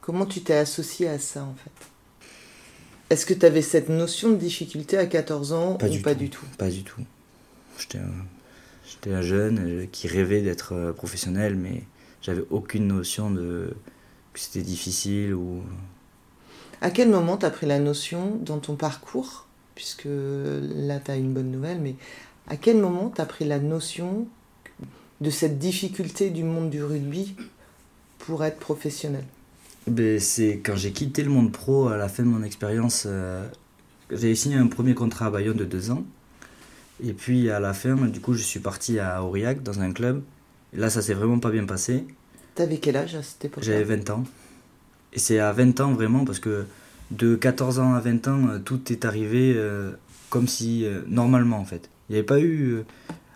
Comment 0.00 0.26
tu 0.26 0.42
t'es 0.42 0.54
associé 0.54 1.08
à 1.08 1.18
ça 1.18 1.42
en 1.42 1.54
fait? 1.64 1.88
Est-ce 3.10 3.26
que 3.26 3.34
tu 3.34 3.44
avais 3.44 3.62
cette 3.62 3.88
notion 3.88 4.30
de 4.30 4.36
difficulté 4.36 4.96
à 4.96 5.06
14 5.06 5.52
ans 5.54 5.74
pas 5.74 5.86
ou 5.86 5.90
du 5.90 6.02
pas 6.02 6.14
tout. 6.14 6.20
du 6.20 6.30
tout? 6.30 6.46
Pas 6.56 6.70
du 6.70 6.84
tout. 6.84 7.02
J'étais 7.80 7.98
un, 7.98 9.12
un 9.12 9.22
jeune 9.22 9.88
qui 9.90 10.06
rêvait 10.06 10.40
d'être 10.40 10.92
professionnel 10.92 11.56
mais 11.56 11.82
j'avais 12.22 12.44
aucune 12.50 12.86
notion 12.86 13.30
de 13.30 13.74
que 14.32 14.40
c'était 14.40 14.62
difficile 14.62 15.34
ou. 15.34 15.62
À 16.80 16.90
quel 16.90 17.10
moment 17.10 17.36
tu 17.36 17.46
as 17.46 17.50
pris 17.50 17.66
la 17.66 17.78
notion 17.78 18.36
dans 18.40 18.58
ton 18.58 18.74
parcours, 18.74 19.46
puisque 19.74 20.06
là 20.06 20.98
tu 20.98 21.10
as 21.10 21.16
une 21.16 21.32
bonne 21.32 21.50
nouvelle, 21.50 21.80
mais 21.80 21.94
à 22.48 22.56
quel 22.56 22.78
moment 22.78 23.12
tu 23.14 23.20
as 23.20 23.26
pris 23.26 23.44
la 23.44 23.58
notion 23.58 24.26
de 25.20 25.30
cette 25.30 25.58
difficulté 25.58 26.30
du 26.30 26.42
monde 26.42 26.70
du 26.70 26.82
rugby 26.82 27.36
pour 28.18 28.44
être 28.44 28.58
professionnel? 28.58 29.24
Ben, 29.86 30.18
C'est 30.18 30.58
quand 30.58 30.76
j'ai 30.76 30.92
quitté 30.92 31.22
le 31.22 31.30
monde 31.30 31.52
pro 31.52 31.88
à 31.88 31.96
la 31.96 32.08
fin 32.08 32.22
de 32.22 32.28
mon 32.28 32.42
expérience. 32.42 33.04
Euh, 33.06 33.46
j'ai 34.10 34.34
signé 34.34 34.56
un 34.56 34.66
premier 34.66 34.94
contrat 34.94 35.26
à 35.26 35.30
Bayonne 35.30 35.56
de 35.56 35.64
deux 35.64 35.90
ans. 35.90 36.04
Et 37.04 37.12
puis 37.12 37.50
à 37.50 37.60
la 37.60 37.74
fin, 37.74 37.94
du 37.94 38.20
coup, 38.20 38.34
je 38.34 38.42
suis 38.42 38.60
parti 38.60 38.98
à 38.98 39.24
Aurillac 39.24 39.62
dans 39.62 39.80
un 39.80 39.92
club 39.92 40.22
là, 40.72 40.90
ça 40.90 41.02
s'est 41.02 41.14
vraiment 41.14 41.38
pas 41.38 41.50
bien 41.50 41.64
passé. 41.64 42.04
T'avais 42.54 42.78
quel 42.78 42.96
âge 42.96 43.14
à 43.14 43.22
cette 43.22 43.44
époque 43.46 43.62
J'avais 43.64 43.84
20 43.84 44.10
ans. 44.10 44.24
Et 45.12 45.18
c'est 45.18 45.38
à 45.38 45.52
20 45.52 45.80
ans 45.80 45.92
vraiment, 45.92 46.24
parce 46.24 46.38
que 46.38 46.64
de 47.10 47.34
14 47.34 47.78
ans 47.78 47.94
à 47.94 48.00
20 48.00 48.28
ans, 48.28 48.48
euh, 48.48 48.58
tout 48.58 48.92
est 48.92 49.04
arrivé 49.04 49.54
euh, 49.56 49.92
comme 50.30 50.48
si, 50.48 50.84
euh, 50.84 51.02
normalement 51.06 51.58
en 51.58 51.64
fait. 51.64 51.90
Il 52.08 52.12
n'y 52.12 52.18
avait 52.18 52.26
pas 52.26 52.40
eu. 52.40 52.72
euh, 52.72 52.84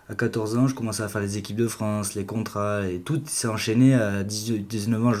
à 0.09 0.15
14 0.15 0.57
ans, 0.57 0.67
je 0.67 0.73
commençais 0.73 1.03
à 1.03 1.09
faire 1.09 1.19
les 1.21 1.37
équipes 1.37 1.57
de 1.57 1.67
France, 1.67 2.15
les 2.15 2.25
contrats, 2.25 2.87
et 2.87 2.99
tout 2.99 3.21
s'est 3.25 3.49
enchaîné. 3.49 3.93
À 3.93 4.23
18 4.23 4.59
19 4.65 5.05
ans. 5.05 5.11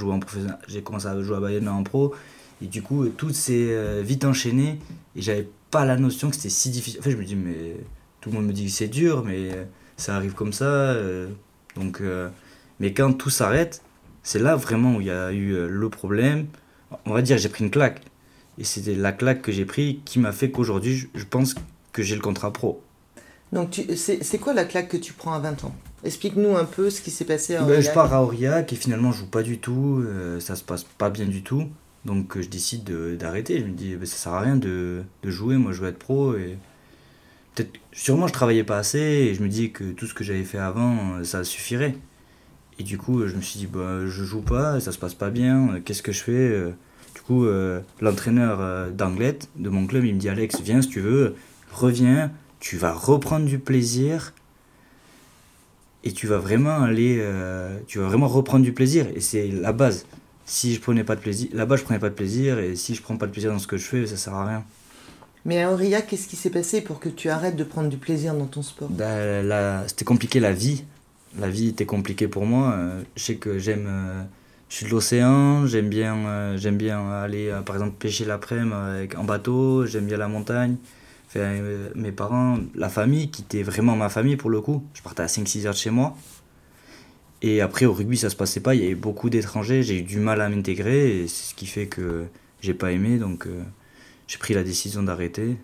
J'ai 0.69 0.81
commencé 0.81 1.07
à 1.07 1.21
jouer 1.21 1.35
à 1.35 1.39
Bayonne 1.41 1.67
en 1.67 1.83
pro. 1.83 2.15
Et 2.61 2.67
du 2.67 2.81
coup, 2.81 3.05
tout 3.09 3.31
s'est 3.31 4.01
vite 4.01 4.23
enchaîné. 4.23 4.79
Et 5.17 5.21
j'avais 5.21 5.49
pas 5.71 5.83
la 5.83 5.97
notion 5.97 6.29
que 6.29 6.37
c'était 6.37 6.47
si 6.49 6.69
difficile. 6.69 7.01
En 7.01 7.03
fait, 7.03 7.11
je 7.11 7.17
me 7.17 7.25
dis, 7.25 7.35
mais 7.35 7.75
tout 8.21 8.29
le 8.29 8.35
monde 8.37 8.45
me 8.47 8.53
dit 8.53 8.63
que 8.67 8.71
c'est 8.71 8.87
dur, 8.87 9.25
mais 9.25 9.49
ça 9.97 10.15
arrive 10.15 10.33
comme 10.35 10.53
ça. 10.53 10.95
Donc, 11.77 12.01
euh, 12.01 12.29
mais 12.79 12.93
quand 12.93 13.13
tout 13.13 13.29
s'arrête, 13.29 13.81
c'est 14.23 14.39
là 14.39 14.55
vraiment 14.55 14.95
où 14.95 15.01
il 15.01 15.07
y 15.07 15.11
a 15.11 15.31
eu 15.31 15.53
euh, 15.53 15.67
le 15.69 15.89
problème. 15.89 16.47
On 17.05 17.13
va 17.13 17.21
dire, 17.21 17.37
j'ai 17.37 17.49
pris 17.49 17.63
une 17.63 17.71
claque. 17.71 18.01
Et 18.57 18.63
c'était 18.63 18.95
la 18.95 19.11
claque 19.11 19.41
que 19.41 19.51
j'ai 19.51 19.65
pris 19.65 20.01
qui 20.05 20.19
m'a 20.19 20.31
fait 20.31 20.49
qu'aujourd'hui, 20.49 21.07
je, 21.13 21.23
pense 21.25 21.53
que 21.93 22.01
j'ai 22.01 22.15
le 22.15 22.21
contrat 22.21 22.51
pro. 22.51 22.81
Donc, 23.53 23.81
c'est 23.95 24.37
quoi 24.39 24.53
la 24.53 24.65
claque 24.65 24.89
que 24.89 24.97
tu 24.97 25.13
prends 25.13 25.33
à 25.33 25.39
20 25.39 25.63
ans? 25.65 25.75
Explique-nous 26.03 26.55
un 26.57 26.65
peu 26.65 26.89
ce 26.89 27.01
qui 27.01 27.11
s'est 27.11 27.25
passé 27.25 27.55
à 27.55 27.61
Ben, 27.61 27.67
je 27.67 27.73
Aurillac. 27.73 27.93
pars 27.93 28.13
à 28.13 28.23
Aurillac 28.23 28.73
et 28.73 28.75
finalement 28.75 29.11
je 29.11 29.19
joue 29.19 29.27
pas 29.29 29.41
du 29.43 29.57
tout, 29.59 30.03
euh, 30.05 30.39
ça 30.39 30.55
se 30.55 30.63
passe 30.63 30.83
pas 30.83 31.09
bien 31.09 31.25
du 31.25 31.41
tout. 31.43 31.63
Donc 32.05 32.37
euh, 32.37 32.41
je 32.41 32.47
décide 32.49 32.83
de- 32.83 33.15
d'arrêter. 33.15 33.59
Je 33.59 33.65
me 33.65 33.71
dis, 33.71 33.95
ben, 33.95 34.05
ça 34.05 34.15
sert 34.17 34.33
à 34.33 34.41
rien 34.41 34.55
de, 34.57 35.03
de 35.23 35.29
jouer, 35.31 35.57
moi 35.57 35.71
je 35.71 35.81
veux 35.81 35.89
être 35.89 35.97
pro. 35.99 36.35
Et 36.35 36.57
peut-être, 37.57 37.79
sûrement 37.91 38.27
je 38.27 38.33
travaillais 38.33 38.63
pas 38.63 38.77
assez 38.77 38.99
et 38.99 39.33
je 39.33 39.41
me 39.41 39.49
dis 39.49 39.71
que 39.71 39.91
tout 39.91 40.05
ce 40.05 40.13
que 40.13 40.23
j'avais 40.23 40.43
fait 40.43 40.59
avant, 40.59 41.15
euh, 41.15 41.23
ça 41.23 41.43
suffirait. 41.43 41.95
Et 42.79 42.83
du 42.83 42.99
coup, 42.99 43.25
je 43.27 43.35
me 43.35 43.41
suis 43.41 43.59
dit, 43.59 43.65
bah, 43.65 44.05
je 44.05 44.23
joue 44.23 44.41
pas, 44.41 44.79
ça 44.79 44.91
se 44.91 44.99
passe 44.99 45.15
pas 45.15 45.31
bien, 45.31 45.69
euh, 45.69 45.79
qu'est-ce 45.83 46.03
que 46.03 46.11
je 46.11 46.23
fais 46.23 46.31
euh. 46.31 46.71
Du 47.15 47.21
coup, 47.21 47.45
euh, 47.45 47.81
l'entraîneur 47.99 48.59
euh, 48.61 48.91
d'Anglette 48.91 49.49
de 49.55 49.69
mon 49.69 49.87
club, 49.87 50.05
il 50.05 50.13
me 50.13 50.19
dit, 50.19 50.29
Alex, 50.29 50.61
viens 50.61 50.83
si 50.83 50.89
tu 50.89 50.99
veux, 50.99 51.35
reviens, 51.71 52.31
tu 52.59 52.77
vas 52.77 52.93
reprendre 52.93 53.47
du 53.47 53.57
plaisir 53.57 54.33
et 56.03 56.11
tu 56.11 56.27
vas 56.27 56.37
vraiment 56.37 56.83
aller 56.83 57.17
euh, 57.19 57.79
tu 57.87 57.99
vas 57.99 58.05
vraiment 58.05 58.27
reprendre 58.27 58.63
du 58.63 58.71
plaisir. 58.71 59.07
Et 59.15 59.19
c'est 59.19 59.47
la 59.47 59.73
base. 59.73 60.05
Si 60.45 60.73
je 60.73 60.79
prenais 60.79 61.03
pas 61.03 61.15
de 61.15 61.21
plaisir 61.21 61.49
là-bas 61.53 61.75
je 61.75 61.83
prenais 61.83 61.99
pas 61.99 62.09
de 62.09 62.15
plaisir 62.15 62.59
et 62.59 62.75
si 62.75 62.95
je 62.95 63.01
prends 63.01 63.17
pas 63.17 63.27
de 63.27 63.31
plaisir 63.31 63.51
dans 63.51 63.59
ce 63.59 63.67
que 63.67 63.75
je 63.75 63.83
fais 63.83 64.07
ça 64.07 64.15
sert 64.15 64.33
à 64.33 64.45
rien 64.47 64.63
Mais 65.45 65.61
à 65.61 65.71
Aurillac, 65.71 66.07
qu'est-ce 66.07 66.27
qui 66.27 66.35
s'est 66.35 66.49
passé 66.49 66.81
pour 66.81 66.99
que 66.99 67.09
tu 67.09 67.29
arrêtes 67.29 67.55
de 67.55 67.63
prendre 67.63 67.89
du 67.89 67.97
plaisir 67.97 68.33
dans 68.33 68.45
ton 68.47 68.61
sport? 68.61 68.89
Bah, 68.89 69.87
c'était 69.87 70.05
compliqué 70.05 70.39
la 70.39 70.51
vie 70.53 70.83
la 71.37 71.49
vie 71.49 71.67
était 71.69 71.85
compliquée 71.85 72.27
pour 72.27 72.45
moi 72.45 72.73
Euh, 72.73 73.03
je 73.15 73.23
sais 73.23 73.35
que 73.35 73.59
j'aime 73.59 73.85
euh, 73.87 74.23
je 74.69 74.75
suis 74.77 74.85
de 74.85 74.91
l'océan 74.91 75.65
j'aime 75.67 75.89
bien 75.89 76.15
euh, 76.15 76.57
j'aime 76.57 76.77
bien 76.77 77.11
aller 77.11 77.53
par 77.65 77.75
exemple 77.75 77.95
pêcher 77.99 78.25
l'après-midi 78.25 79.15
en 79.17 79.23
bateau 79.23 79.85
j'aime 79.85 80.05
bien 80.07 80.17
la 80.17 80.27
montagne 80.27 80.77
Enfin, 81.27 81.59
mes 81.95 82.13
parents 82.13 82.57
la 82.75 82.87
famille 82.89 83.29
qui 83.29 83.41
était 83.41 83.61
vraiment 83.61 83.95
ma 83.97 84.07
famille 84.09 84.37
pour 84.37 84.49
le 84.49 84.61
coup 84.61 84.83
je 84.93 85.01
partais 85.01 85.23
à 85.23 85.27
5-6 85.27 85.65
heures 85.67 85.73
de 85.73 85.77
chez 85.77 85.89
moi 85.91 86.15
Et 87.41 87.61
après, 87.61 87.85
au 87.85 87.93
rugby, 87.93 88.17
ça 88.17 88.29
se 88.29 88.35
passait 88.35 88.59
pas. 88.61 88.73
Il 88.75 88.81
y 88.81 88.85
avait 88.85 88.95
beaucoup 88.95 89.29
d'étrangers. 89.29 89.83
J'ai 89.83 89.99
eu 89.99 90.01
du 90.03 90.17
mal 90.19 90.41
à 90.41 90.49
m'intégrer. 90.49 91.25
C'est 91.27 91.51
ce 91.51 91.55
qui 91.55 91.67
fait 91.67 91.85
que 91.87 92.25
j'ai 92.61 92.73
pas 92.73 92.91
aimé. 92.91 93.17
Donc, 93.19 93.47
j'ai 94.27 94.37
pris 94.37 94.53
la 94.53 94.63
décision 94.63 95.03
d'arrêter. 95.03 95.57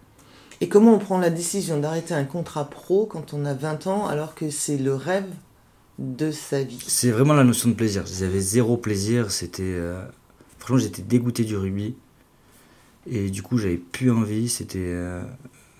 Et 0.61 0.69
comment 0.69 0.93
on 0.95 0.99
prend 0.99 1.17
la 1.19 1.29
décision 1.29 1.79
d'arrêter 1.79 2.13
un 2.13 2.23
contrat 2.23 2.69
pro 2.69 3.05
quand 3.05 3.33
on 3.33 3.43
a 3.45 3.53
20 3.53 3.87
ans 3.87 4.07
alors 4.07 4.33
que 4.35 4.49
c'est 4.49 4.77
le 4.77 4.95
rêve 4.95 5.25
de 5.99 6.31
sa 6.31 6.63
vie? 6.63 6.79
C'est 6.87 7.11
vraiment 7.11 7.33
la 7.33 7.43
notion 7.43 7.69
de 7.69 7.73
plaisir. 7.75 8.05
J'avais 8.05 8.39
zéro 8.39 8.77
plaisir. 8.77 9.31
C'était. 9.31 9.63
euh, 9.63 10.01
Franchement, 10.59 10.77
j'étais 10.77 11.01
dégoûté 11.01 11.43
du 11.43 11.57
rugby. 11.57 11.95
Et 13.09 13.29
du 13.29 13.41
coup, 13.41 13.57
j'avais 13.57 13.77
plus 13.77 14.09
envie. 14.11 14.47
C'était. 14.47 14.77
euh, 14.79 15.21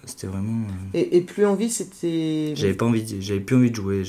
C'était 0.06 0.28
vraiment. 0.28 0.68
euh, 0.68 0.98
et, 0.98 1.16
et 1.18 1.22
plus 1.22 1.46
envie, 1.46 1.70
c'était... 1.70 2.54
J'avais 2.56 2.74
pas 2.74 2.86
envie. 2.86 3.04
de- 3.04 3.22
J'avais 3.22 3.40
plus 3.40 3.56
envie 3.56 3.72
de 3.72 3.75
jouer. 3.75 4.04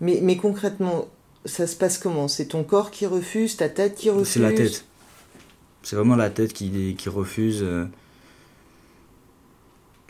Mais, 0.00 0.20
mais 0.22 0.36
concrètement, 0.36 1.08
ça 1.44 1.66
se 1.66 1.74
passe 1.74 1.98
comment? 1.98 2.28
C'est 2.28 2.46
ton 2.46 2.62
corps 2.62 2.92
qui 2.92 3.06
refuse, 3.06 3.56
ta 3.56 3.68
tête 3.68 3.96
qui 3.96 4.10
refuse 4.10 4.28
C'est 4.28 4.40
la 4.40 4.52
tête. 4.52 4.84
C'est 5.82 5.96
vraiment 5.96 6.16
la 6.16 6.30
tête 6.30 6.52
qui, 6.52 6.94
qui 6.96 7.08
refuse. 7.08 7.62
euh. 7.62 7.86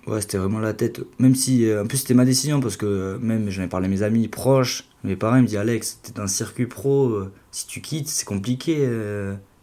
Ouais, 0.07 0.21
c'était 0.23 0.39
vraiment 0.39 0.61
la 0.61 0.73
tête. 0.73 1.01
Même 1.19 1.35
si, 1.35 1.67
euh, 1.69 1.83
en 1.83 1.87
plus, 1.87 1.99
c'était 1.99 2.15
ma 2.15 2.25
décision 2.25 2.61
parce 2.61 2.77
que 2.77 2.87
euh, 2.87 3.19
même 3.19 3.51
j'en 3.51 3.63
ai 3.65 3.69
parlé 3.69 3.87
à 3.87 3.89
mes 3.91 4.03
amis 4.03 4.29
proches. 4.29 4.85
Mes 5.05 5.17
parents 5.17 5.41
me 5.41 5.47
disent 5.47 5.57
Alex, 5.59 6.01
t'es 6.03 6.19
le 6.21 6.27
circuit 6.27 6.67
pro. 6.67 7.25
si 7.51 7.67
tu 7.67 7.81
quittes, 7.81 8.09
c'est 8.09 8.25
compliqué. 8.25 8.89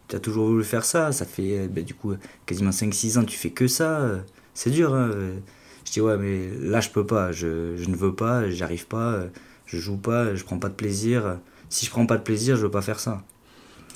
T'as 0.08 0.20
toujours 0.20 0.46
voulu 0.48 0.64
faire 0.64 0.84
ça. 0.84 1.10
Ça 1.12 1.24
fait 1.26 1.68
ben, 1.68 1.84
du 1.84 1.94
coup 1.94 2.14
quasiment 2.46 2.70
5-6 2.70 3.18
ans, 3.18 3.24
tu 3.24 3.36
fais 3.36 3.50
que 3.50 3.66
ça. 3.66 4.22
c'est 4.54 4.70
dur. 4.70 4.94
hein. 4.94 5.10
Je 5.84 5.92
dis 5.92 6.00
ouais, 6.00 6.16
mais 6.16 6.48
là, 6.60 6.80
je 6.80 6.90
peux 6.90 7.06
pas. 7.06 7.32
Je, 7.32 7.76
je 7.76 7.88
ne 7.90 7.96
veux 7.96 8.14
pas. 8.14 8.48
J'y 8.50 8.62
arrive 8.62 8.86
pas. 8.86 9.24
Je 9.66 9.78
joue 9.78 9.96
pas. 9.98 10.34
Je 10.34 10.44
prends 10.44 10.58
pas 10.58 10.68
de 10.68 10.74
plaisir. 10.74 11.38
Si 11.68 11.84
je 11.86 11.90
prends 11.90 12.06
pas 12.06 12.16
de 12.18 12.22
plaisir, 12.22 12.56
je 12.56 12.62
veux 12.62 12.70
pas 12.70 12.82
faire 12.82 13.00
ça. 13.00 13.24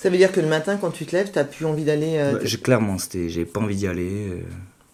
Ça 0.01 0.09
veut 0.09 0.17
dire 0.17 0.33
que 0.33 0.41
le 0.41 0.47
matin, 0.49 0.79
quand 0.79 0.91
tu 0.91 1.05
te 1.05 1.15
lèves, 1.15 1.31
t'as 1.31 1.45
plus 1.45 1.67
envie 1.67 1.85
d'aller... 1.85 2.17
euh, 2.17 2.39
clairement, 2.63 2.97
c'était, 2.97 3.29
j'ai 3.29 3.45
pas 3.45 3.61
envie 3.61 3.77
d'y 3.77 3.87
aller, 3.87 4.29
euh, 4.31 4.41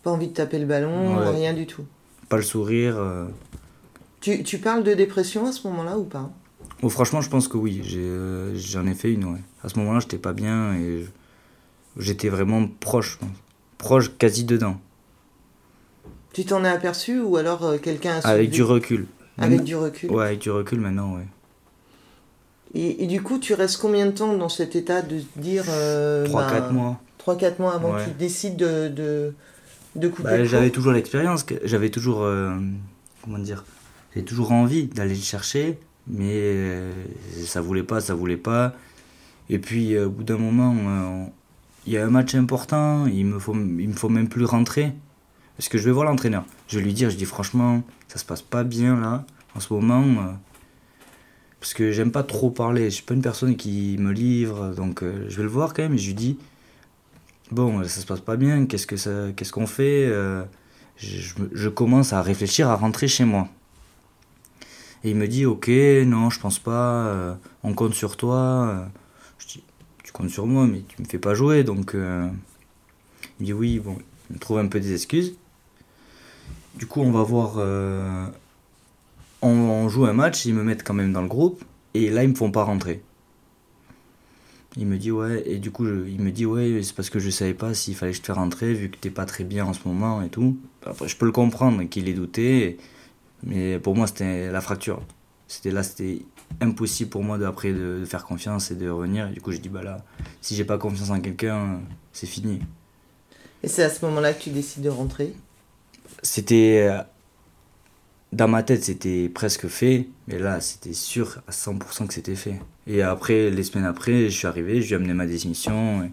pas 0.03 0.11
envie 0.11 0.27
de 0.27 0.33
taper 0.33 0.59
le 0.59 0.67
ballon, 0.67 1.19
Ouais. 1.19 1.31
rien 1.31 1.53
du 1.55 1.65
tout. 1.67 1.85
pas 2.29 2.37
le 2.37 2.43
sourire. 2.43 2.97
euh. 2.99 3.27
Tu, 4.21 4.43
tu 4.43 4.59
parles 4.59 4.83
de 4.83 4.95
dépression 4.95 5.47
à 5.47 5.53
ce 5.53 5.65
moment-là 5.69 5.97
ou 5.97 6.03
pas? 6.03 6.33
Oh, 6.83 6.89
franchement, 6.89 7.21
je 7.21 7.31
pense 7.31 7.47
que 7.47 7.57
oui, 7.57 7.83
euh, 7.97 8.53
j'en 8.57 8.85
ai 8.89 8.95
fait 8.95 9.13
une. 9.13 9.27
Ouais. 9.27 9.39
À 9.63 9.69
ce 9.69 9.79
moment-là, 9.79 10.01
j'étais 10.01 10.19
pas 10.19 10.33
bien 10.33 10.75
et 10.75 11.07
j'étais 11.97 12.29
vraiment 12.29 12.67
proche, 12.81 13.13
je 13.13 13.19
pense. 13.19 13.37
proche, 13.79 14.11
quasi 14.19 14.43
dedans, 14.43 14.81
Tu 16.33 16.45
t'en 16.45 16.65
as 16.65 16.71
aperçu 16.73 17.21
ou 17.21 17.37
alors 17.37 17.81
quelqu'un 17.81 18.19
a 18.25 18.29
avec 18.29 18.51
du 18.51 18.65
recul. 18.65 19.07
Avec 19.39 19.63
du 19.63 19.77
recul? 19.77 20.11
Ouais, 20.11 20.25
avec 20.25 20.41
du 20.41 20.51
recul 20.51 20.81
maintenant, 20.81 21.15
ouais. 21.15 21.27
Et, 22.79 23.05
et 23.05 23.07
du 23.07 23.23
coup, 23.23 23.39
tu 23.39 23.55
restes 23.55 23.79
combien 23.81 24.05
de 24.07 24.11
temps 24.11 24.37
dans 24.37 24.49
cet 24.51 24.77
état 24.77 25.01
de 25.03 25.21
dire... 25.37 25.65
euh, 25.69 26.27
3-4 26.27 26.73
mois. 26.73 27.01
3-4 27.25 27.55
mois 27.59 27.75
avant 27.75 27.95
Ouais. 27.95 28.05
que 28.05 28.11
tu 28.11 28.15
décides 28.17 28.57
de, 28.57 28.89
de, 28.89 29.35
de 29.97 30.09
couper 30.09 30.23
Bah, 30.29 30.45
j'avais 30.45 30.71
toujours 30.71 30.93
l'expérience, 30.93 31.47
j'avais 31.65 31.89
toujours, 31.91 32.23
euh, 32.23 32.55
comment 33.25 33.39
dire, 33.39 33.65
j'avais 34.15 34.27
toujours 34.27 34.53
envie 34.53 34.87
d'aller 34.87 35.15
le 35.15 35.21
chercher, 35.21 35.79
mais 36.07 36.33
euh, 36.35 36.93
ça 37.47 37.61
voulait 37.63 37.83
pas, 37.83 38.01
ça 38.01 38.15
voulait 38.15 38.37
pas. 38.37 38.75
Et 39.49 39.59
puis 39.59 39.95
euh, 39.95 40.07
au 40.07 40.11
bout 40.11 40.23
d'un 40.25 40.39
moment, 40.39 40.75
euh, 40.77 41.25
il 41.87 41.93
y 41.95 41.99
a 41.99 42.05
un 42.05 42.11
match 42.11 42.35
important, 42.35 43.07
il 43.07 43.25
me 43.27 43.39
faut, 43.39 43.55
il 43.55 43.89
me 43.89 43.95
faut 43.95 44.09
même 44.11 44.29
plus 44.29 44.45
rentrer, 44.45 44.93
parce 45.57 45.69
que 45.69 45.79
je 45.79 45.85
vais 45.85 45.93
voir 45.93 46.05
l'entraîneur. 46.05 46.45
Je 46.69 46.79
vais 46.79 46.85
lui 46.85 46.93
dire, 46.93 47.09
je 47.11 47.17
dis 47.17 47.25
franchement, 47.25 47.83
ça 48.09 48.19
se 48.19 48.25
passe 48.25 48.43
pas 48.43 48.65
bien 48.65 49.01
là, 49.01 49.25
en 49.55 49.61
ce 49.61 49.73
moment, 49.73 50.03
euh, 50.03 50.33
parce 51.61 51.75
que 51.75 51.93
j'aime 51.93 52.13
pas 52.13 52.23
trop 52.23 52.51
parler. 52.51 52.85
Je 52.91 52.97
suis 52.97 53.05
pas 53.05 53.15
une 53.15 53.23
personne 53.23 53.57
qui 53.57 53.97
me 53.99 54.13
livre, 54.13 54.75
donc 54.75 55.03
euh, 55.03 55.27
je 55.29 55.37
vais 55.37 55.43
le 55.43 55.49
voir 55.49 55.75
quand 55.75 55.83
même 55.83 55.95
et 55.95 55.99
je 55.99 56.07
lui 56.09 56.15
dis. 56.15 56.39
Bon, 57.51 57.83
ça 57.85 58.01
se 58.01 58.07
passe 58.07 58.21
pas 58.21 58.37
bien, 58.37 58.67
qu'est-ce 58.67 58.87
que 58.87 58.97
ça, 58.97 59.29
qu'est-ce 59.37 59.53
qu'on 59.53 59.67
fait 59.67 60.07
Euh, 60.07 60.43
je, 60.97 61.19
je 61.21 61.35
me- 61.43 61.51
je 61.53 61.69
commence 61.69 62.13
à 62.13 62.23
réfléchir 62.23 62.69
à 62.69 62.77
rentrer 62.77 63.09
chez 63.09 63.25
moi. 63.25 63.49
Et 65.05 65.11
il 65.11 65.17
me 65.17 65.29
dit, 65.29 65.47
ok, 65.47 65.69
non, 66.07 66.31
je 66.31 66.41
pense 66.41 66.59
pas, 66.59 67.07
euh, 67.07 67.35
on 67.63 67.75
compte 67.75 67.95
sur 67.95 68.17
toi. 68.17 68.37
Euh, 68.69 68.85
Je 69.39 69.47
dis, 69.49 69.63
tu 70.05 70.13
comptes 70.13 70.31
sur 70.31 70.47
moi, 70.47 70.67
mais 70.67 70.83
tu 70.89 71.01
me 71.03 71.07
fais 71.07 71.19
pas 71.19 71.35
jouer, 71.35 71.65
donc... 71.65 71.95
euh, 71.95 72.29
il 73.41 73.43
me 73.43 73.47
dit, 73.47 73.53
oui, 73.53 73.79
bon, 73.79 73.99
il 74.31 74.35
me 74.35 74.39
trouve 74.41 74.59
un 74.59 74.67
peu 74.67 74.81
des 74.81 74.93
excuses. 74.95 75.35
Du 76.75 76.87
coup, 76.87 77.01
on 77.01 77.11
va 77.11 77.23
voir... 77.23 77.55
euh, 79.47 79.51
on, 79.51 79.85
on 79.85 79.89
joue 79.89 80.07
un 80.07 80.13
match, 80.13 80.45
ils 80.45 80.55
me 80.55 80.63
mettent 80.63 80.83
quand 80.85 80.95
même 80.95 81.13
dans 81.13 81.23
le 81.23 81.29
groupe, 81.29 81.65
et 81.95 82.11
là, 82.11 82.23
ils 82.25 82.31
me 82.31 82.35
font 82.35 82.51
pas 82.51 82.65
rentrer. 82.65 83.03
Il 84.77 84.87
me 84.87 84.99
dit 84.99 85.11
ouais, 85.11 85.43
et 85.47 85.59
du 85.59 85.71
coup, 85.71 85.87
je- 85.87 86.07
il 86.07 86.21
me 86.21 86.31
dit 86.31 86.45
ouais, 86.45 86.81
c'est 86.83 86.95
parce 86.95 87.09
que 87.09 87.19
je 87.19 87.31
savais 87.31 87.55
pas 87.55 87.73
s'il 87.73 87.95
fallait 87.95 88.13
que 88.13 88.19
je 88.19 88.23
te 88.23 88.27
fasse 88.27 88.37
rentrer, 88.37 88.75
vu 88.75 88.91
que 88.91 88.97
t'es 88.99 89.11
pas 89.11 89.25
très 89.25 89.45
bien 89.45 89.65
en 89.65 89.73
ce 89.73 89.81
moment 89.87 90.21
et 90.23 90.29
tout. 90.29 90.59
Après, 90.85 91.09
je 91.09 91.17
peux 91.17 91.25
le 91.27 91.33
comprendre 91.33 91.83
qu'il 91.85 92.09
ait 92.09 92.13
douté, 92.13 92.77
mais 93.45 93.79
pour 93.79 93.97
moi, 93.97 94.07
c'était 94.07 94.51
la 94.51 94.61
fracture. 94.61 95.03
C'était 95.49 95.71
là, 95.71 95.83
c'était 95.83 96.23
impossible 96.61 97.11
pour 97.11 97.23
moi 97.25 97.39
d'après 97.39 97.73
de, 97.73 98.01
de 98.01 98.05
faire 98.05 98.25
confiance 98.25 98.71
et 98.71 98.75
de 98.75 98.89
revenir. 98.91 99.29
Et 99.29 99.33
du 99.33 99.41
coup, 99.41 99.53
je 99.53 99.59
dis 99.59 99.69
bah 99.71 99.83
là, 99.83 100.05
si 100.43 100.55
j'ai 100.57 100.65
pas 100.65 100.79
confiance 100.79 101.11
en 101.11 101.21
quelqu'un, 101.21 101.81
c'est 102.13 102.27
fini. 102.27 102.61
Et 103.63 103.69
c'est 103.69 103.83
à 103.85 103.91
ce 103.91 104.05
moment-là 104.05 104.35
que 104.35 104.43
tu 104.43 104.51
décides 104.51 104.83
de 104.83 104.91
rentrer? 104.91 105.33
C'était. 106.23 106.91
Dans 108.37 108.49
ma 108.49 108.63
tête, 108.63 108.85
c'était 108.85 109.31
presque 109.31 109.67
fait, 109.69 110.09
mais 110.29 110.39
là, 110.39 110.61
c'était 110.61 110.93
sûr 110.93 111.39
à 111.49 111.53
100% 111.53 112.07
que 112.07 112.13
c'était 112.13 112.35
fait. 112.37 112.61
Et 112.87 113.01
après, 113.03 113.51
les 113.51 113.63
semaines 113.63 113.87
après, 113.87 114.29
je 114.29 114.37
suis 114.37 114.47
arrivé, 114.47 114.83
je 114.83 114.89
lui 114.89 114.93
ai 114.93 114.97
amené 114.97 115.15
ma 115.15 115.27
démission. 115.27 116.05
et 116.05 116.11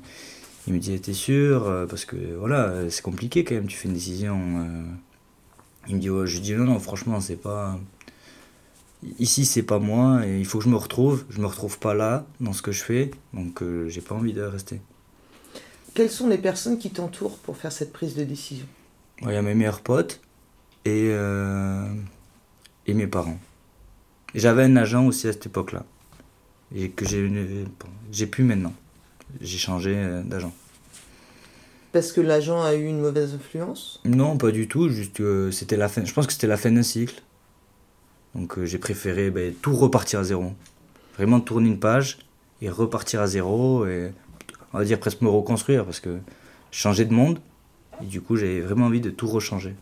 il 0.68 0.74
me 0.74 0.80
dit 0.80 1.00
T'es 1.02 1.14
sûr? 1.14 1.68
Euh, 1.68 1.86
Parce 1.88 2.06
que 2.06 2.16
voilà, 2.40 2.90
c'est 2.90 3.02
compliqué 3.02 3.44
quand 3.44 3.56
même, 3.56 3.68
tu 3.68 3.78
fais 3.78 3.88
une 3.90 3.96
décision. 3.96 4.38
euh. 4.60 4.84
Il 5.88 5.96
me 5.96 6.02
dit 6.02 6.10
ouais, 6.10 6.28
Je 6.28 6.36
lui 6.36 6.42
dis 6.42 6.54
Non, 6.54 6.66
non, 6.66 6.80
franchement, 6.80 7.20
c'est 7.22 7.36
pas. 7.38 7.80
Ici, 9.20 9.46
c'est 9.46 9.64
pas 9.64 9.80
moi, 9.80 10.26
et 10.26 10.40
il 10.40 10.46
faut 10.46 10.60
que 10.60 10.64
je 10.66 10.70
me 10.70 10.76
retrouve. 10.78 11.26
Je 11.30 11.40
me 11.42 11.46
retrouve 11.48 11.78
pas 11.80 11.94
là, 11.94 12.26
dans 12.40 12.54
ce 12.54 12.62
que 12.62 12.72
je 12.72 12.84
fais, 12.84 13.12
donc 13.34 13.62
euh, 13.62 13.90
j'ai 13.90 14.02
pas 14.02 14.16
envie 14.16 14.34
de 14.34 14.42
rester. 14.42 14.82
Quelles 15.94 16.12
sont 16.12 16.28
les 16.28 16.38
personnes 16.38 16.78
qui 16.80 16.92
t'entourent 16.92 17.38
pour 17.40 17.58
faire 17.58 17.72
cette 17.72 17.94
prise 17.94 18.16
de 18.16 18.24
décision? 18.24 18.66
Ouais, 19.22 19.32
Il 19.34 19.36
y 19.36 19.38
a 19.38 19.42
mes 19.42 19.56
meilleurs 19.56 19.82
potes, 19.82 20.22
et, 20.86 21.10
euh, 21.12 21.88
et 22.88 22.94
mes 22.94 23.08
parents. 23.08 23.40
J'avais 24.36 24.64
un 24.64 24.76
agent 24.76 25.06
aussi 25.06 25.28
à 25.28 25.34
cette 25.34 25.46
époque-là. 25.46 25.86
Et 26.76 26.90
que 26.90 27.06
j'ai 27.06 27.28
bon, 27.28 27.90
j'ai 28.12 28.26
plus 28.26 28.44
maintenant. 28.44 28.74
J'ai 29.42 29.58
changé 29.58 29.94
euh, 29.96 30.24
d'agent. 30.24 30.54
Parce 31.92 32.12
que 32.12 32.22
l'agent 32.22 32.64
a 32.64 32.74
eu 32.74 32.86
une 32.86 33.00
mauvaise 33.00 33.36
influence? 33.36 34.02
Non, 34.06 34.38
pas 34.38 34.52
du 34.52 34.68
tout. 34.68 34.90
Juste 34.90 35.22
c'était 35.52 35.78
la 35.78 35.88
fin. 35.88 36.04
Je 36.04 36.14
pense 36.14 36.26
que 36.26 36.34
c'était 36.34 36.48
la 36.48 36.58
fin 36.58 36.72
d'un 36.72 36.82
cycle. 36.84 37.22
Donc 38.34 38.58
euh, 38.58 38.66
j'ai 38.66 38.80
préféré 38.80 39.30
ben, 39.30 39.54
tout 39.54 39.76
repartir 39.76 40.20
à 40.20 40.24
zéro. 40.24 40.54
Vraiment 41.16 41.40
tourner 41.40 41.70
une 41.70 41.80
page 41.80 42.18
et 42.62 42.70
repartir 42.70 43.22
à 43.22 43.28
zéro 43.28 43.86
et 43.86 44.12
on 44.74 44.80
va 44.80 44.86
dire 44.86 45.00
presque 45.00 45.22
me 45.22 45.30
reconstruire 45.30 45.86
parce 45.86 46.00
que 46.00 46.18
changer 46.72 47.06
de 47.06 47.14
monde. 47.14 47.40
Et 48.02 48.06
du 48.06 48.22
coup, 48.22 48.36
j'avais 48.36 48.62
vraiment 48.62 48.88
envie 48.88 49.02
de 49.02 49.12
tout 49.12 49.28
rechanger. 49.28 49.76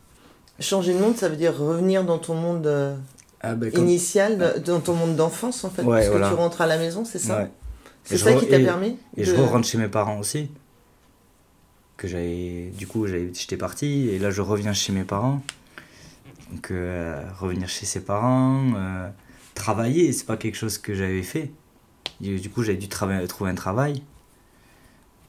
Changer 0.61 0.93
de 0.93 0.99
monde, 0.99 1.17
ça 1.17 1.27
veut 1.27 1.35
dire 1.35 1.57
revenir 1.57 2.03
dans 2.05 2.17
ton 2.19 2.35
monde 2.35 2.67
euh, 2.67 2.95
Ah 3.41 3.53
comme- 3.55 3.83
initial, 3.87 4.61
dans 4.65 4.79
ton 4.79 4.93
monde 4.93 5.15
d'enfance 5.15 5.63
en 5.63 5.69
fait. 5.69 5.81
Ouais, 5.83 5.97
parce 5.97 6.09
voilà. 6.09 6.29
que 6.29 6.33
tu 6.33 6.39
rentres 6.39 6.61
à 6.61 6.67
la 6.67 6.77
maison, 6.77 7.03
c'est 7.03 7.19
ça 7.19 7.39
Ouais. 7.39 7.51
C'est 8.03 8.17
ça 8.17 8.31
re- 8.31 8.39
qui 8.39 8.47
t'a 8.47 8.59
permis 8.59 8.97
Et 9.17 9.21
de- 9.21 9.25
je 9.25 9.35
rentre 9.35 9.67
chez 9.67 9.77
mes 9.77 9.87
parents 9.87 10.17
aussi. 10.19 10.49
Que 11.97 12.07
j'avais, 12.07 12.71
du 12.77 12.87
coup, 12.87 13.05
j'étais 13.07 13.57
parti 13.57 14.09
et 14.09 14.17
là 14.19 14.31
je 14.31 14.41
reviens 14.41 14.73
chez 14.73 14.91
mes 14.91 15.03
parents. 15.03 15.41
Donc 16.51 16.71
euh, 16.71 17.21
revenir 17.39 17.69
chez 17.69 17.85
ses 17.85 18.01
parents, 18.01 18.63
euh, 18.75 19.07
travailler, 19.53 20.11
c'est 20.11 20.25
pas 20.25 20.37
quelque 20.37 20.55
chose 20.55 20.77
que 20.79 20.93
j'avais 20.95 21.21
fait. 21.23 21.51
Du, 22.19 22.49
coup, 22.49 22.61
j'avais 22.63 22.77
dû 22.77 22.87
trouver 22.87 23.15
un 23.49 23.55
travail 23.55 24.03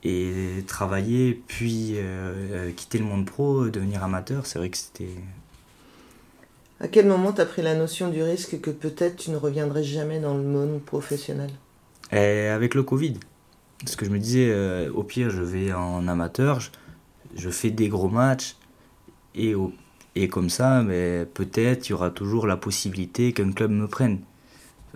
et 0.04 0.64
travailler, 0.66 1.40
puis 1.46 1.92
euh, 1.96 2.68
euh, 2.68 2.70
quitter 2.72 2.98
le 2.98 3.04
monde 3.04 3.26
pro, 3.26 3.68
devenir 3.68 4.02
amateur. 4.02 4.46
C'est 4.46 4.58
vrai 4.58 4.70
que 4.70 4.76
c'était. 4.76 5.08
À 6.80 6.88
quel 6.88 7.06
moment 7.06 7.32
t'as 7.32 7.46
pris 7.46 7.62
la 7.62 7.74
notion 7.76 8.08
du 8.10 8.22
risque 8.22 8.60
que 8.60 8.70
peut-être 8.70 9.16
tu 9.16 9.30
ne 9.30 9.36
reviendrais 9.36 9.84
jamais 9.84 10.18
dans 10.18 10.36
le 10.36 10.42
monde 10.42 10.80
professionnel? 10.82 11.50
Et 12.10 12.48
avec 12.48 12.74
le 12.74 12.82
Covid. 12.82 13.14
Parce 13.80 13.96
que 13.96 14.04
je 14.04 14.10
me 14.10 14.18
disais, 14.18 14.48
euh, 14.50 14.90
au 14.92 15.02
pire, 15.04 15.30
je 15.30 15.42
vais 15.42 15.72
en 15.72 16.06
amateur, 16.08 16.60
je, 16.60 16.70
je 17.36 17.50
fais 17.50 17.70
des 17.70 17.88
gros 17.88 18.08
matchs, 18.08 18.56
et, 19.34 19.54
au- 19.54 19.72
et 20.14 20.28
comme 20.28 20.50
ça, 20.50 20.82
mais 20.82 21.26
peut-être 21.34 21.88
il 21.88 21.92
y 21.92 21.94
aura 21.94 22.10
toujours 22.10 22.46
la 22.46 22.56
possibilité 22.56 23.32
qu'un 23.32 23.52
club 23.52 23.70
me 23.70 23.88
prenne. 23.88 24.20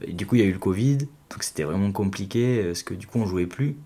Et 0.02 0.12
du 0.12 0.26
coup, 0.26 0.36
il 0.36 0.40
y 0.40 0.44
a 0.44 0.46
eu 0.46 0.52
le 0.52 0.58
Covid, 0.58 0.98
donc 0.98 1.42
c'était 1.42 1.64
vraiment 1.64 1.92
compliqué, 1.92 2.64
parce 2.64 2.82
que 2.82 2.94
du 2.94 3.06
coup, 3.06 3.18
on 3.20 3.26
jouait 3.26 3.46
plus. 3.46 3.76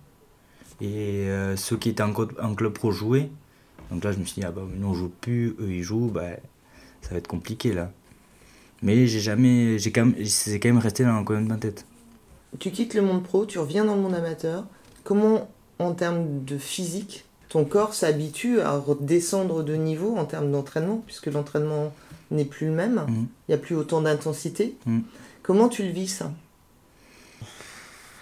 Et 0.80 1.28
euh, 1.28 1.56
ceux 1.56 1.76
qui 1.76 1.90
étaient 1.90 2.02
en, 2.02 2.12
club 2.12 2.72
pro 2.72 2.90
jouaient. 2.90 3.30
Donc 3.90 4.04
là, 4.04 4.12
je 4.12 4.18
me 4.18 4.24
suis 4.24 4.40
dit, 4.40 4.46
ah 4.46 4.50
bah, 4.52 4.62
nous 4.76 4.88
on 4.88 4.94
joue 4.94 5.10
plus, 5.20 5.56
eux 5.60 5.70
ils 5.70 5.82
jouent, 5.82 6.10
bah, 6.12 6.30
ça 7.02 7.10
va 7.10 7.16
être 7.16 7.28
compliqué 7.28 7.72
là. 7.72 7.90
Mais 8.82 9.06
j'ai 9.06 9.20
jamais, 9.20 9.78
j'ai 9.78 9.92
quand 9.92 10.06
même, 10.06 10.24
c'est 10.24 10.58
quand 10.58 10.68
même 10.68 10.78
resté 10.78 11.04
dans 11.04 11.18
le 11.18 11.24
coin 11.24 11.40
de 11.42 11.46
ma 11.48 11.56
tête. 11.56 11.84
Tu 12.58 12.70
quittes 12.70 12.94
le 12.94 13.02
monde 13.02 13.22
pro, 13.22 13.44
tu 13.46 13.58
reviens 13.58 13.84
dans 13.84 13.94
le 13.94 14.00
monde 14.00 14.14
amateur. 14.14 14.64
Comment, 15.04 15.50
en 15.78 15.92
termes 15.92 16.44
de 16.44 16.56
physique, 16.56 17.24
ton 17.48 17.64
corps 17.64 17.94
s'habitue 17.94 18.60
à 18.60 18.76
redescendre 18.78 19.62
de 19.64 19.74
niveau 19.74 20.16
en 20.16 20.24
termes 20.24 20.50
d'entraînement, 20.50 21.02
puisque 21.04 21.26
l'entraînement 21.26 21.92
n'est 22.30 22.44
plus 22.44 22.66
le 22.68 22.72
même, 22.72 23.04
il 23.08 23.12
Mhm. 23.14 23.26
n'y 23.48 23.54
a 23.54 23.58
plus 23.58 23.74
autant 23.74 24.00
d'intensité. 24.00 24.76
Mhm. 24.86 25.02
Comment 25.42 25.68
tu 25.68 25.82
le 25.82 25.90
vis 25.90 26.08
ça? 26.08 26.32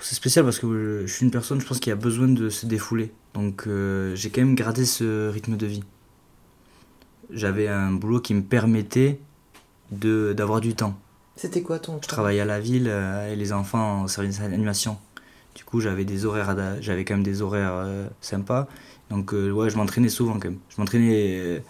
C'est 0.00 0.14
spécial 0.14 0.45
parce 0.45 0.59
que 0.59 1.05
je 1.07 1.12
suis 1.12 1.25
une 1.25 1.31
personne, 1.31 1.61
je 1.61 1.67
pense, 1.67 1.81
qui 1.81 1.90
a 1.90 1.97
besoin 1.97 2.28
de 2.28 2.50
se 2.50 2.67
défouler. 2.67 3.12
Donc 3.35 3.67
euh, 3.67 4.14
j'ai 4.14 4.31
quand 4.31 4.40
même 4.40 4.55
gardé 4.55 4.85
ce 4.85 5.28
rythme 5.28 5.57
de 5.57 5.67
vie. 5.67 5.85
J'avais 7.31 7.69
un 7.69 7.93
boulot 7.93 8.21
qui 8.21 8.35
me 8.35 8.43
permettait 8.43 9.21
de 9.90 10.33
d'avoir 10.37 10.61
du 10.61 10.75
temps. 10.75 10.99
C'était 11.37 11.62
quoi 11.62 11.79
ton 11.79 12.01
Je 12.03 12.09
travaillais 12.09 12.40
à 12.40 12.44
la 12.44 12.61
ville 12.61 12.88
euh, 12.88 13.33
et 13.33 13.37
les 13.37 13.53
enfants 13.53 14.03
en 14.03 14.09
service 14.09 14.40
d'animation. 14.40 14.99
Du 15.55 15.64
coup, 15.64 15.81
j'avais 15.81 16.05
des 16.05 16.25
horaires, 16.25 16.55
j'avais 16.81 17.05
quand 17.05 17.14
même 17.14 17.25
des 17.25 17.42
horaires 17.42 17.75
euh, 17.75 18.09
sympas. 18.20 18.68
Donc 19.11 19.33
euh, 19.33 19.51
ouais, 19.51 19.70
je 19.70 19.77
m'entraînais 19.77 20.09
souvent 20.09 20.35
quand 20.35 20.51
même. 20.51 20.59
Je 20.68 20.81
m'entraînais 20.81 21.38
euh, 21.40 21.61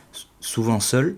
souvent 0.41 0.81
seul. 0.81 1.17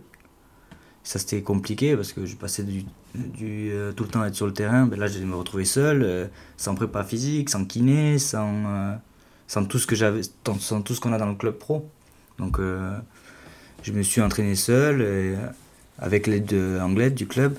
Ça 1.03 1.19
c'était 1.19 1.43
compliqué 1.43 1.97
parce 1.97 2.13
que 2.13 2.27
je 2.27 2.37
passais 2.37 2.63
du, 2.63 2.85
du, 3.15 3.71
euh, 3.73 3.93
tout 3.93 4.05
le 4.05 4.11
temps 4.11 4.25
être 4.25 4.35
sur 4.35 4.47
le 4.47 4.53
terrain. 4.53 4.87
Ben 4.87 4.99
là, 4.99 5.07
je 5.07 5.19
me 5.21 5.35
retrouvais 5.35 5.65
seul, 5.65 6.03
euh, 6.03 6.27
sans 6.57 6.75
prépa 6.75 7.05
physique, 7.05 7.51
sans 7.51 7.65
kiné, 7.65 8.19
sans, 8.19 8.53
euh, 8.67 8.95
sans 9.49 9.65
tout 9.65 9.79
ce 9.79 9.87
que 9.87 9.97
j'avais, 9.97 10.21
sans- 10.59 10.83
tout 10.83 10.95
ce 10.95 11.01
qu'on 11.01 11.13
a 11.13 11.19
dans 11.19 11.29
le 11.29 11.35
club 11.35 11.55
pro. 11.55 11.89
Donc 12.39 12.59
euh, 12.59 12.97
je 13.83 13.93
me 13.93 14.03
suis 14.03 14.21
entraîné 14.21 14.55
seul 14.55 15.01
euh, 15.01 15.37
avec 15.99 16.27
l'aide 16.27 16.47
de 16.47 16.79
Anglette 16.81 17.15
du 17.15 17.27
club 17.27 17.57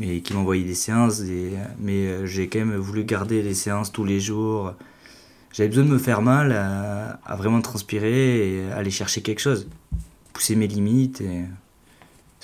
mais 0.00 0.20
qui 0.22 0.34
m'envoyait 0.34 0.64
des 0.64 0.74
séances. 0.74 1.22
mais 1.78 2.26
j'ai 2.26 2.48
quand 2.48 2.58
même 2.58 2.74
voulu 2.74 3.04
garder 3.04 3.42
les 3.42 3.54
séances 3.54 3.92
tous 3.92 4.04
les 4.04 4.18
jours. 4.18 4.74
J'avais 5.52 5.68
besoin 5.68 5.84
de 5.84 5.90
me 5.90 5.98
faire 5.98 6.20
mal 6.20 6.50
à, 6.50 7.36
vraiment 7.36 7.60
transpirer 7.60 8.56
et 8.56 8.72
aller 8.72 8.90
chercher 8.90 9.22
quelque 9.22 9.38
chose. 9.38 9.68
Pousser 10.32 10.56
mes 10.56 10.66
limites. 10.66 11.22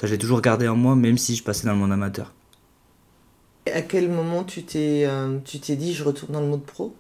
Ça, 0.01 0.07
j'ai 0.07 0.17
toujours 0.17 0.41
gardé 0.41 0.67
en 0.67 0.77
moi, 0.77 0.97
même 0.97 1.19
si 1.19 1.37
je 1.37 1.43
passais 1.43 1.67
dans 1.67 1.75
le 1.75 1.79
monde 1.79 1.93
amateur. 1.93 2.33
À 3.71 3.83
quel 3.83 4.09
moment 4.09 4.45
tu 4.45 4.63
t'es 4.63 5.05
euh, 5.07 5.37
dit 5.45 5.93
je 5.93 6.03
retourne 6.03 6.33
dans 6.33 6.41
le 6.41 6.47
monde 6.47 6.65
pro? 6.65 6.95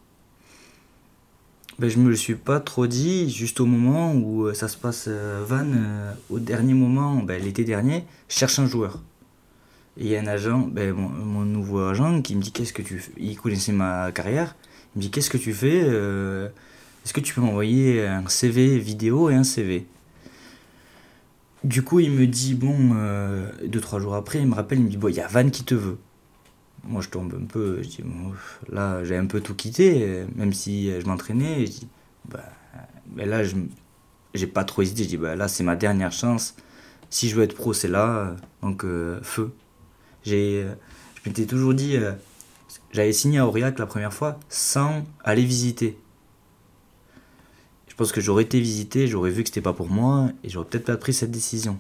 Ben, 1.79 1.89
je 1.89 1.97
me 1.97 2.11
le 2.11 2.17
suis 2.17 2.35
pas 2.35 2.61
trop 2.61 2.87
dit, 2.87 3.31
juste 3.31 3.59
au 3.59 3.65
moment 3.65 4.13
où 4.13 4.45
euh, 4.45 4.53
ça 4.53 4.69
se 4.69 4.77
passe, 4.77 5.07
euh, 5.09 5.43
Van, 5.49 5.65
euh, 5.65 6.13
au 6.29 6.39
dernier 6.39 6.75
moment, 6.75 7.23
ben, 7.23 7.43
l'été 7.43 7.65
dernier, 7.65 8.05
je 8.29 8.37
cherche 8.37 8.59
un 8.59 8.67
joueur. 8.67 8.99
Et 9.97 10.05
il 10.05 10.09
y 10.09 10.17
a 10.17 10.21
un 10.21 10.27
agent, 10.27 10.69
ben, 10.71 10.93
mon, 10.93 11.09
mon 11.09 11.45
nouveau 11.47 11.81
agent, 11.81 12.21
qui 12.21 12.37
me 12.37 12.43
dit 12.43 12.53
qu'est-ce 12.53 12.75
que 12.75 12.83
tu 12.83 12.99
fais 12.99 13.13
Il 13.17 13.39
connaissait 13.39 13.73
ma 13.73 14.13
carrière. 14.13 14.57
Il 14.95 14.99
me 14.99 15.03
dit 15.05 15.11
qu'est-ce 15.11 15.31
que 15.31 15.39
tu 15.39 15.55
fais 15.55 15.79
Est-ce 15.79 17.15
que 17.15 17.21
tu 17.21 17.33
peux 17.33 17.41
m'envoyer 17.41 18.07
un 18.07 18.29
CV 18.29 18.79
vidéo 18.79 19.31
et 19.31 19.35
un 19.35 19.45
CV 19.45 19.87
Du 21.65 21.83
coup, 21.83 22.01
il 22.01 22.11
me 22.11 22.27
dit, 22.27 22.55
bon, 22.55 22.93
euh, 22.95 23.51
deux, 23.67 23.81
trois 23.81 24.01
jours 24.01 24.15
après, 24.15 24.39
il 24.41 24.47
me 24.47 24.55
rappelle, 24.55 24.79
il 24.79 24.85
me 24.85 24.91
dit, 24.91 24.97
bon, 24.97 25.09
il 25.09 25.15
y 25.15 25.21
a 25.21 25.27
Van 25.27 25.49
qui 25.51 25.63
te 25.63 25.75
veut. 25.75 25.99
Moi, 26.85 27.03
je 27.03 27.11
tombe 27.11 27.35
un 27.39 27.45
peu, 27.45 27.83
je 27.83 27.89
dis, 27.89 28.03
bon, 28.03 28.33
là, 28.71 29.05
j'ai 29.05 29.17
un 29.17 29.27
peu 29.27 29.41
tout 29.41 29.55
quitté, 29.55 30.25
même 30.37 30.55
si 30.55 30.91
euh, 30.91 31.01
je 31.03 31.07
m'entraînais. 31.07 31.67
Je 31.67 31.71
dis, 31.73 31.89
bah, 32.31 32.45
ben 33.07 33.29
là, 33.29 33.45
je 33.45 33.57
j'ai 34.33 34.47
pas 34.47 34.65
trop 34.65 34.83
hésité. 34.83 35.05
Je 35.05 35.09
dis, 35.09 35.17
bah, 35.19 35.37
là, 35.37 35.49
c'est 35.49 35.65
ma 35.65 35.77
dernière 35.77 36.13
chance. 36.13 36.57
Si 37.11 37.29
je 37.29 37.37
veux 37.37 37.43
être 37.43 37.55
pro, 37.55 37.75
c'est 37.75 37.89
là. 37.89 38.37
Donc, 38.63 38.85
euh, 38.85 39.21
feu. 39.23 39.53
J'ai, 40.25 40.67
je 41.23 41.29
m'étais 41.29 41.47
toujours 41.47 41.75
dit, 41.75 41.97
j'avais 42.93 43.13
signé 43.13 43.39
à 43.39 43.47
Aurillac 43.47 43.79
la 43.79 43.87
première 43.87 44.13
fois 44.13 44.39
sans 44.49 45.05
aller 45.25 45.45
visiter. 45.45 45.99
Pense 48.01 48.13
que 48.13 48.23
j'aurais 48.23 48.45
été 48.45 48.59
visité, 48.59 49.07
j'aurais 49.07 49.29
vu 49.29 49.43
que 49.43 49.51
c'était 49.51 49.61
pas 49.61 49.75
pour 49.75 49.91
moi 49.91 50.31
et 50.43 50.49
j'aurais 50.49 50.65
peut-être 50.65 50.87
pas 50.87 50.97
pris 50.97 51.13
cette 51.13 51.31
décision. 51.31 51.79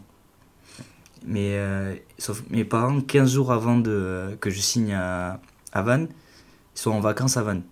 Mais 1.24 1.54
euh, 1.54 1.94
sauf 2.18 2.42
mes 2.50 2.66
parents, 2.66 3.00
15 3.00 3.32
jours 3.32 3.52
avant 3.52 3.78
de, 3.78 4.36
que 4.38 4.50
je 4.50 4.60
signe 4.60 4.92
à, 4.92 5.40
à 5.72 5.80
Vannes, 5.80 6.08
ils 6.76 6.78
sont 6.78 6.90
en 6.90 7.00
vacances 7.00 7.38
à 7.38 7.42
Vannes. 7.42 7.62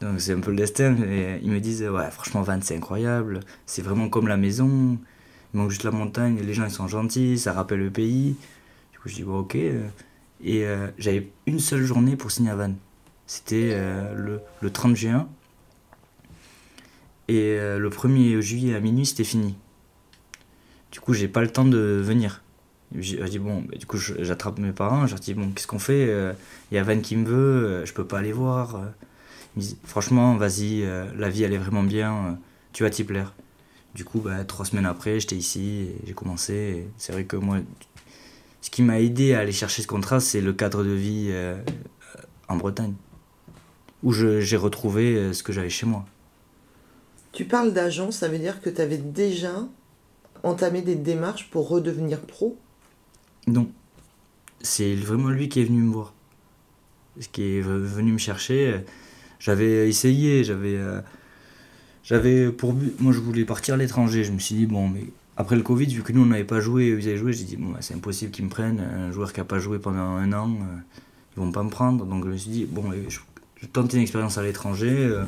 Donc 0.00 0.22
c'est 0.22 0.32
un 0.32 0.40
peu 0.40 0.52
le 0.52 0.56
destin. 0.56 0.96
Et 1.02 1.38
ils 1.42 1.50
me 1.50 1.60
disent 1.60 1.82
Ouais, 1.82 2.10
franchement, 2.10 2.40
Vannes, 2.40 2.62
c'est 2.62 2.76
incroyable. 2.76 3.40
C'est 3.66 3.82
vraiment 3.82 4.08
comme 4.08 4.26
la 4.26 4.38
maison. 4.38 4.96
Il 5.52 5.60
manque 5.60 5.68
juste 5.68 5.84
la 5.84 5.90
montagne. 5.90 6.40
Les 6.40 6.54
gens, 6.54 6.64
ils 6.64 6.70
sont 6.70 6.88
gentils. 6.88 7.38
Ça 7.38 7.52
rappelle 7.52 7.80
le 7.80 7.90
pays. 7.90 8.36
Du 8.92 8.98
coup, 9.00 9.10
je 9.10 9.16
dis 9.16 9.22
Bon, 9.22 9.40
ok. 9.40 9.56
Et 9.56 9.84
euh, 10.46 10.88
j'avais 10.96 11.30
une 11.44 11.60
seule 11.60 11.82
journée 11.82 12.16
pour 12.16 12.30
signer 12.30 12.52
à 12.52 12.56
Vannes. 12.56 12.76
C'était 13.26 13.72
euh, 13.74 14.14
le, 14.14 14.40
le 14.62 14.70
30 14.70 14.96
juin. 14.96 15.28
Et 17.28 17.56
euh, 17.58 17.78
le 17.78 17.90
1er 17.90 18.40
juillet 18.40 18.74
à 18.74 18.80
minuit, 18.80 19.06
c'était 19.06 19.24
fini. 19.24 19.56
Du 20.92 21.00
coup, 21.00 21.14
j'ai 21.14 21.28
pas 21.28 21.40
le 21.42 21.48
temps 21.50 21.64
de 21.64 21.78
venir. 21.78 22.42
J'ai 22.96 23.22
dit, 23.24 23.38
bon, 23.38 23.62
bah, 23.62 23.76
du 23.76 23.86
coup, 23.86 23.96
j'attrape 23.96 24.58
mes 24.58 24.72
parents, 24.72 25.06
je 25.06 25.16
dis, 25.16 25.34
bon, 25.34 25.50
qu'est-ce 25.50 25.66
qu'on 25.66 25.78
fait 25.80 26.34
Il 26.70 26.74
y 26.74 26.78
a 26.78 26.82
Van 26.84 27.00
qui 27.00 27.16
me 27.16 27.26
veut, 27.26 27.34
euh, 27.64 27.86
je 27.86 27.92
peux 27.92 28.04
pas 28.06 28.18
aller 28.18 28.32
voir. 28.32 28.76
euh. 28.76 28.86
Disent, 29.56 29.76
franchement, 29.84 30.36
vas-y, 30.36 30.82
euh, 30.82 31.06
la 31.16 31.28
vie, 31.28 31.44
elle 31.44 31.52
est 31.52 31.58
vraiment 31.58 31.82
bien, 31.82 32.12
euh, 32.14 32.32
tu 32.72 32.82
vas 32.82 32.90
t'y 32.90 33.04
plaire. 33.04 33.34
Du 33.94 34.04
coup, 34.04 34.20
bah, 34.20 34.44
trois 34.44 34.64
semaines 34.64 34.86
après, 34.86 35.20
j'étais 35.20 35.36
ici, 35.36 35.88
j'ai 36.06 36.12
commencé. 36.14 36.88
C'est 36.98 37.12
vrai 37.12 37.24
que 37.24 37.36
moi, 37.36 37.58
ce 38.60 38.70
qui 38.70 38.82
m'a 38.82 39.00
aidé 39.00 39.34
à 39.34 39.40
aller 39.40 39.52
chercher 39.52 39.82
ce 39.82 39.86
contrat, 39.86 40.18
c'est 40.20 40.40
le 40.40 40.52
cadre 40.52 40.82
de 40.82 40.90
vie 40.90 41.28
euh, 41.30 41.56
en 42.48 42.56
Bretagne, 42.56 42.94
où 44.02 44.12
j'ai 44.12 44.56
retrouvé 44.56 45.14
euh, 45.16 45.32
ce 45.32 45.42
que 45.42 45.52
j'avais 45.52 45.70
chez 45.70 45.86
moi. 45.86 46.04
Tu 47.34 47.44
parles 47.44 47.72
d'agent, 47.72 48.12
ça 48.12 48.28
veut 48.28 48.38
dire 48.38 48.60
que 48.60 48.70
tu 48.70 48.80
avais 48.80 48.96
déjà 48.96 49.66
entamé 50.44 50.82
des 50.82 50.94
démarches 50.94 51.50
pour 51.50 51.68
redevenir 51.68 52.20
pro? 52.20 52.56
Non. 53.48 53.68
C'est 54.60 54.94
vraiment 54.94 55.30
lui 55.30 55.48
qui 55.48 55.60
est 55.60 55.64
venu 55.64 55.82
me 55.82 55.92
voir. 55.92 56.14
Qui 57.32 57.56
est 57.56 57.60
venu 57.60 58.12
me 58.12 58.18
chercher. 58.18 58.84
J'avais 59.40 59.88
essayé, 59.88 60.44
j'avais. 60.44 60.76
euh, 60.76 61.00
j'avais 62.04 62.52
pour 62.52 62.72
but. 62.72 62.98
Moi, 63.00 63.12
je 63.12 63.18
voulais 63.18 63.44
partir 63.44 63.74
à 63.74 63.76
l'étranger. 63.76 64.22
Je 64.22 64.30
me 64.32 64.38
suis 64.38 64.54
dit, 64.54 64.66
bon, 64.66 64.88
mais 64.88 65.04
après 65.36 65.56
le 65.56 65.62
Covid, 65.62 65.86
vu 65.86 66.02
que 66.02 66.12
nous 66.12 66.22
on 66.22 66.26
n'avait 66.26 66.44
pas 66.44 66.60
joué, 66.60 66.88
ils 66.88 67.08
avaient 67.08 67.16
joué, 67.16 67.32
j'ai 67.32 67.44
dit 67.44 67.56
bon, 67.56 67.70
bah, 67.70 67.78
c'est 67.80 67.94
impossible 67.94 68.30
qu'ils 68.30 68.44
me 68.44 68.50
prennent. 68.50 68.78
Un 68.80 69.10
joueur 69.10 69.32
qui 69.32 69.40
n'a 69.40 69.44
pas 69.44 69.58
joué 69.58 69.80
pendant 69.80 69.98
un 69.98 70.32
an, 70.32 70.50
euh, 70.50 70.76
ils 71.36 71.40
vont 71.40 71.50
pas 71.50 71.64
me 71.64 71.70
prendre. 71.70 72.06
Donc 72.06 72.24
je 72.24 72.30
me 72.30 72.36
suis 72.36 72.50
dit 72.50 72.64
bon, 72.64 72.92
je, 73.08 73.18
je 73.60 73.66
tente 73.66 73.92
une 73.92 74.00
expérience 74.00 74.38
à 74.38 74.42
l'étranger 74.44 74.94
euh, 74.94 75.24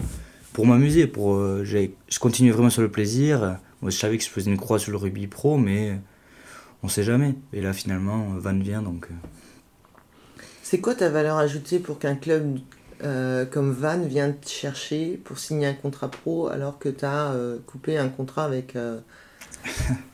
pour 0.57 0.67
m'amuser. 0.67 1.07
Pour, 1.07 1.35
euh, 1.35 1.65
je 1.65 2.19
continuais 2.19 2.51
vraiment 2.51 2.71
sur 2.71 2.81
le 2.83 2.91
plaisir. 2.91 3.59
Moi, 3.83 3.93
je 3.93 3.99
savais 3.99 4.17
que 4.17 4.25
je 4.25 4.31
faisais 4.31 4.51
une 4.51 4.57
croix 4.57 4.79
sur 4.79 4.91
le 4.91 4.97
rugby 4.97 5.27
pro, 5.27 5.59
mais 5.59 6.01
on 6.83 6.89
sait 6.89 7.03
jamais. 7.03 7.35
Et 7.53 7.61
là 7.61 7.73
finalement, 7.73 8.31
Van 8.39 8.59
vient 8.59 8.81
donc. 8.83 9.09
C'est 10.63 10.81
quoi 10.81 10.95
ta 10.95 11.11
valeur 11.11 11.37
ajoutée 11.37 11.79
pour 11.79 11.99
qu'un 11.99 12.17
club 12.17 12.59
comme 13.51 13.73
Van 13.73 14.01
vienne 14.01 14.37
te 14.41 14.49
chercher 14.49 15.21
pour 15.23 15.39
signer 15.39 15.67
un 15.67 15.75
contrat 15.75 16.11
pro 16.11 16.49
alors 16.49 16.79
que 16.79 16.89
tu 16.89 17.05
as 17.05 17.35
coupé 17.67 17.99
un 17.99 18.09
contrat 18.09 18.47
avec 18.47 18.75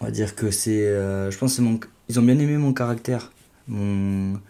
On 0.00 0.04
va 0.04 0.10
dire 0.10 0.34
que 0.34 0.50
c'est. 0.50 0.86
Euh, 0.86 1.30
je 1.30 1.38
pense 1.38 1.56
que 1.56 1.62
mon. 1.62 1.80
Ils 2.08 2.18
ont 2.18 2.22
bien 2.22 2.38
aimé 2.38 2.56
mon 2.56 2.72
caractère. 2.72 3.32
Mon. 3.66 4.40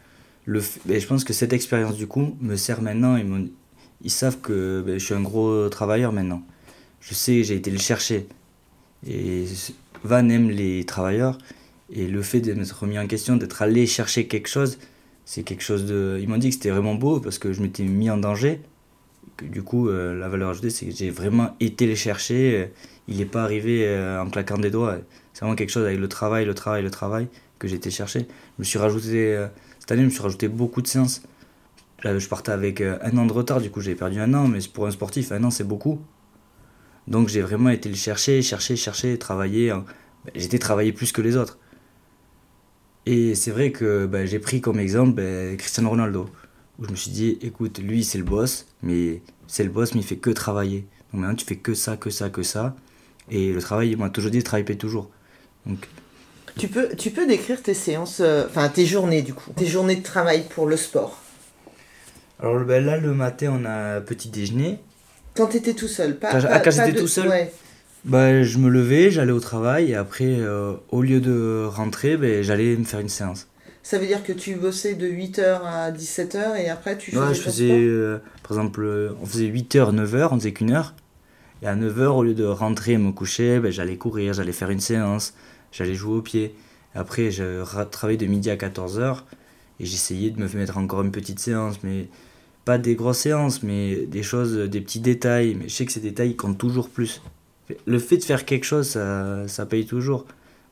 Le, 0.49 0.61
je 0.61 1.07
pense 1.07 1.25
que 1.25 1.35
cette 1.35 1.53
expérience, 1.53 1.97
du 1.97 2.07
coup, 2.07 2.37
me 2.41 2.57
sert 2.57 2.81
maintenant. 2.81 3.17
Ils, 3.17 3.51
ils 4.03 4.11
savent 4.11 4.41
que 4.41 4.83
ben, 4.85 4.99
je 4.99 5.05
suis 5.05 5.15
un 5.15 5.21
gros 5.21 5.69
travailleur 5.69 6.13
maintenant. 6.13 6.43
Je 7.01 7.13
sais, 7.15 7.43
j'ai 7.43 7.55
été 7.55 7.71
le 7.71 7.79
chercher. 7.79 8.27
Et 9.07 9.45
Van 10.05 10.27
aime 10.29 10.51
les 10.51 10.85
travailleurs. 10.85 11.37
Et 11.93 12.07
le 12.07 12.23
fait 12.23 12.41
de 12.41 12.53
m'être 12.55 12.81
remis 12.81 12.99
en 12.99 13.07
question, 13.07 13.37
d'être 13.37 13.61
allé 13.63 13.87
chercher 13.87 14.27
quelque 14.27 14.49
chose, 14.49 14.79
c'est 15.25 15.43
quelque 15.43 15.63
chose 15.63 15.85
de. 15.85 16.19
Ils 16.21 16.29
m'ont 16.29 16.39
dit 16.39 16.49
que 16.49 16.55
c'était 16.55 16.71
vraiment 16.71 16.95
beau 16.95 17.21
parce 17.21 17.39
que 17.39 17.53
je 17.53 17.61
m'étais 17.61 17.83
mis 17.83 18.09
en 18.09 18.17
danger 18.17 18.61
du 19.43 19.63
coup, 19.63 19.89
euh, 19.89 20.19
la 20.19 20.29
valeur 20.29 20.51
ajoutée, 20.51 20.71
c'est 20.71 20.87
que 20.87 20.93
j'ai 20.93 21.11
vraiment 21.11 21.55
été 21.61 21.87
les 21.87 21.97
chercher. 21.97 22.57
Euh, 22.57 22.67
il 23.09 23.19
n'est 23.19 23.25
pas 23.25 23.43
arrivé 23.43 23.87
euh, 23.87 24.21
en 24.21 24.29
claquant 24.29 24.59
des 24.59 24.71
doigts. 24.71 24.99
C'est 25.33 25.41
vraiment 25.41 25.57
quelque 25.57 25.71
chose 25.71 25.87
avec 25.87 25.99
le 25.99 26.09
travail, 26.09 26.45
le 26.45 26.55
travail, 26.55 26.83
le 26.83 26.91
travail 26.91 27.29
que 27.59 27.69
j'ai 27.69 27.77
été 27.77 27.91
chercher. 27.91 28.21
Je 28.21 28.61
me 28.61 28.65
suis 28.65 28.79
rajouté, 28.79 29.47
cette 29.89 29.93
année, 29.93 30.03
je 30.03 30.09
me 30.09 30.13
suis 30.13 30.21
rajouté 30.21 30.49
beaucoup 30.49 30.83
de 30.83 30.87
séances. 30.87 31.23
Je 32.05 32.29
partais 32.29 32.53
avec 32.53 32.83
un 32.83 33.17
an 33.17 33.25
de 33.25 33.33
retard, 33.33 33.59
du 33.59 33.71
coup, 33.71 33.81
j'ai 33.81 33.95
perdu 33.95 34.21
un 34.21 34.35
an, 34.35 34.47
mais 34.47 34.59
pour 34.71 34.87
un 34.87 34.91
sportif, 34.91 35.33
un 35.33 35.43
an, 35.45 35.51
c'est 35.51 35.65
beaucoup. 35.65 35.99
Donc, 37.07 37.29
j'ai 37.29 37.41
vraiment 37.41 37.71
été 37.71 37.89
le 37.89 37.95
chercher, 37.95 38.43
chercher, 38.43 38.77
chercher, 38.77 39.19
travailler. 39.19 39.71
Hein. 39.71 39.87
J'étais 40.35 40.59
travaillé 40.59 40.93
plus 40.93 41.11
que 41.11 41.23
les 41.23 41.39
autres. 41.39 41.59
Et 43.07 43.35
c'est 43.35 43.51
vrai 43.51 43.73
que 43.73 44.05
ben, 44.05 44.27
j'ai 44.27 44.39
pris 44.39 44.61
comme 44.61 44.79
exemple 44.79 45.13
ben, 45.13 45.57
Cristiano 45.57 45.89
Ronaldo 45.89 46.29
où 46.79 46.85
je 46.85 46.91
me 46.91 46.95
suis 46.95 47.11
dit, 47.11 47.39
écoute, 47.41 47.79
lui 47.79 48.05
c'est 48.05 48.19
le 48.19 48.25
boss, 48.25 48.67
mais 48.83 49.23
c'est 49.47 49.65
le 49.65 49.71
boss, 49.71 49.95
mais 49.95 50.03
il 50.03 50.07
fait 50.07 50.19
que 50.19 50.29
travailler. 50.29 50.87
Donc 51.13 51.23
maintenant 51.23 51.35
tu 51.35 51.47
fais 51.47 51.57
que 51.57 51.73
ça, 51.73 51.97
que 51.97 52.11
ça, 52.11 52.29
que 52.29 52.43
ça. 52.43 52.77
Et 53.31 53.55
le 53.55 53.63
travail, 53.63 53.93
il 53.93 53.97
m'a 53.97 54.11
toujours 54.11 54.31
dit, 54.31 54.43
travail 54.43 54.65
paye 54.65 54.77
toujours. 54.77 55.11
Tu 56.59 56.69
peux, 56.69 56.89
tu 56.97 57.11
peux 57.11 57.27
décrire 57.27 57.63
tes 57.63 57.75
séances, 57.75 58.21
euh, 58.21 58.47
enfin 58.49 58.69
tes 58.69 58.85
journées 58.85 59.23
du 59.23 59.33
coup, 59.33 59.51
tes 59.57 59.67
journées 59.67 59.97
de 59.97 60.03
travail 60.03 60.45
pour 60.51 60.67
le 60.67 60.77
sport 60.77 61.19
Alors 62.41 62.61
ben, 62.65 62.85
là, 62.85 62.97
le 62.99 63.15
matin, 63.15 63.61
on 63.61 63.65
a 63.65 64.01
petit 64.01 64.29
déjeuner. 64.29 64.79
Quand 65.35 65.47
tu 65.47 65.57
étais 65.59 65.75
tout 65.75 65.89
seul, 65.89 66.17
pas. 66.17 66.33
Quand, 66.33 66.71
j'étais 66.71 66.95
tout 66.95 67.07
seul, 67.07 67.31
ben, 68.05 68.43
je 68.43 68.59
me 68.59 68.69
levais, 68.69 69.11
j'allais 69.11 69.33
au 69.33 69.41
travail 69.41 69.91
et 69.91 69.95
après, 69.95 70.25
euh, 70.41 70.75
au 70.91 71.03
lieu 71.03 71.21
de 71.21 71.67
rentrer, 71.67 72.17
ben, 72.17 72.43
j'allais 72.43 72.77
me 72.77 72.85
faire 72.85 73.01
une 73.01 73.09
séance. 73.09 73.49
Ça 73.83 73.99
veut 73.99 74.07
dire 74.07 74.23
que 74.23 74.33
tu 74.33 74.55
bossais 74.55 74.95
de 74.95 75.07
8h 75.07 75.61
à 75.65 75.91
17h 75.91 76.57
et 76.59 76.69
après 76.69 76.99
tu 76.99 77.11
faisais. 77.11 77.23
Ouais, 77.23 77.35
je 77.35 77.41
faisais, 77.41 77.71
euh, 77.71 78.19
par 78.43 78.53
exemple, 78.59 78.83
euh, 78.83 79.11
on 79.23 79.27
faisait 79.27 79.47
8h, 79.47 79.95
9h, 79.95 80.29
on 80.31 80.39
faisait 80.39 80.53
qu'une 80.53 80.73
heure. 80.73 80.95
Et 81.63 81.67
à 81.67 81.75
9h, 81.75 82.07
au 82.07 82.23
lieu 82.23 82.35
de 82.35 82.45
rentrer 82.45 82.93
et 82.93 82.99
me 82.99 83.13
coucher, 83.13 83.59
ben, 83.61 83.73
j'allais 83.73 83.97
courir, 83.97 84.33
j'allais 84.33 84.53
faire 84.53 84.71
une 84.71 84.81
séance, 84.81 85.35
j'allais 85.79 85.95
jouer 85.95 86.17
au 86.19 86.23
pied. 86.23 86.55
Après, 86.95 87.31
je 87.31 87.63
travaillais 87.85 88.19
de 88.19 88.27
midi 88.27 88.51
à 88.51 88.57
14h 88.57 89.23
et 89.81 89.87
j'essayais 89.87 90.31
de 90.31 90.41
me 90.41 90.49
mettre 90.55 90.77
encore 90.77 91.03
une 91.03 91.13
petite 91.13 91.39
séance, 91.39 91.83
mais 91.83 92.09
pas 92.65 92.77
des 92.77 92.97
grosses 92.97 93.19
séances, 93.19 93.63
mais 93.63 94.07
des 94.07 94.23
choses, 94.23 94.57
des 94.57 94.81
petits 94.81 95.01
détails. 95.01 95.55
Mais 95.55 95.69
je 95.69 95.75
sais 95.75 95.87
que 95.87 95.93
ces 95.93 96.01
détails 96.01 96.37
comptent 96.37 96.59
toujours 96.59 96.89
plus. 96.89 97.23
Le 97.87 97.99
fait 97.99 98.17
de 98.17 98.25
faire 98.25 98.45
quelque 98.45 98.65
chose, 98.65 98.89
ça, 98.89 99.47
ça 99.47 99.65
paye 99.65 99.87
toujours. 99.87 100.27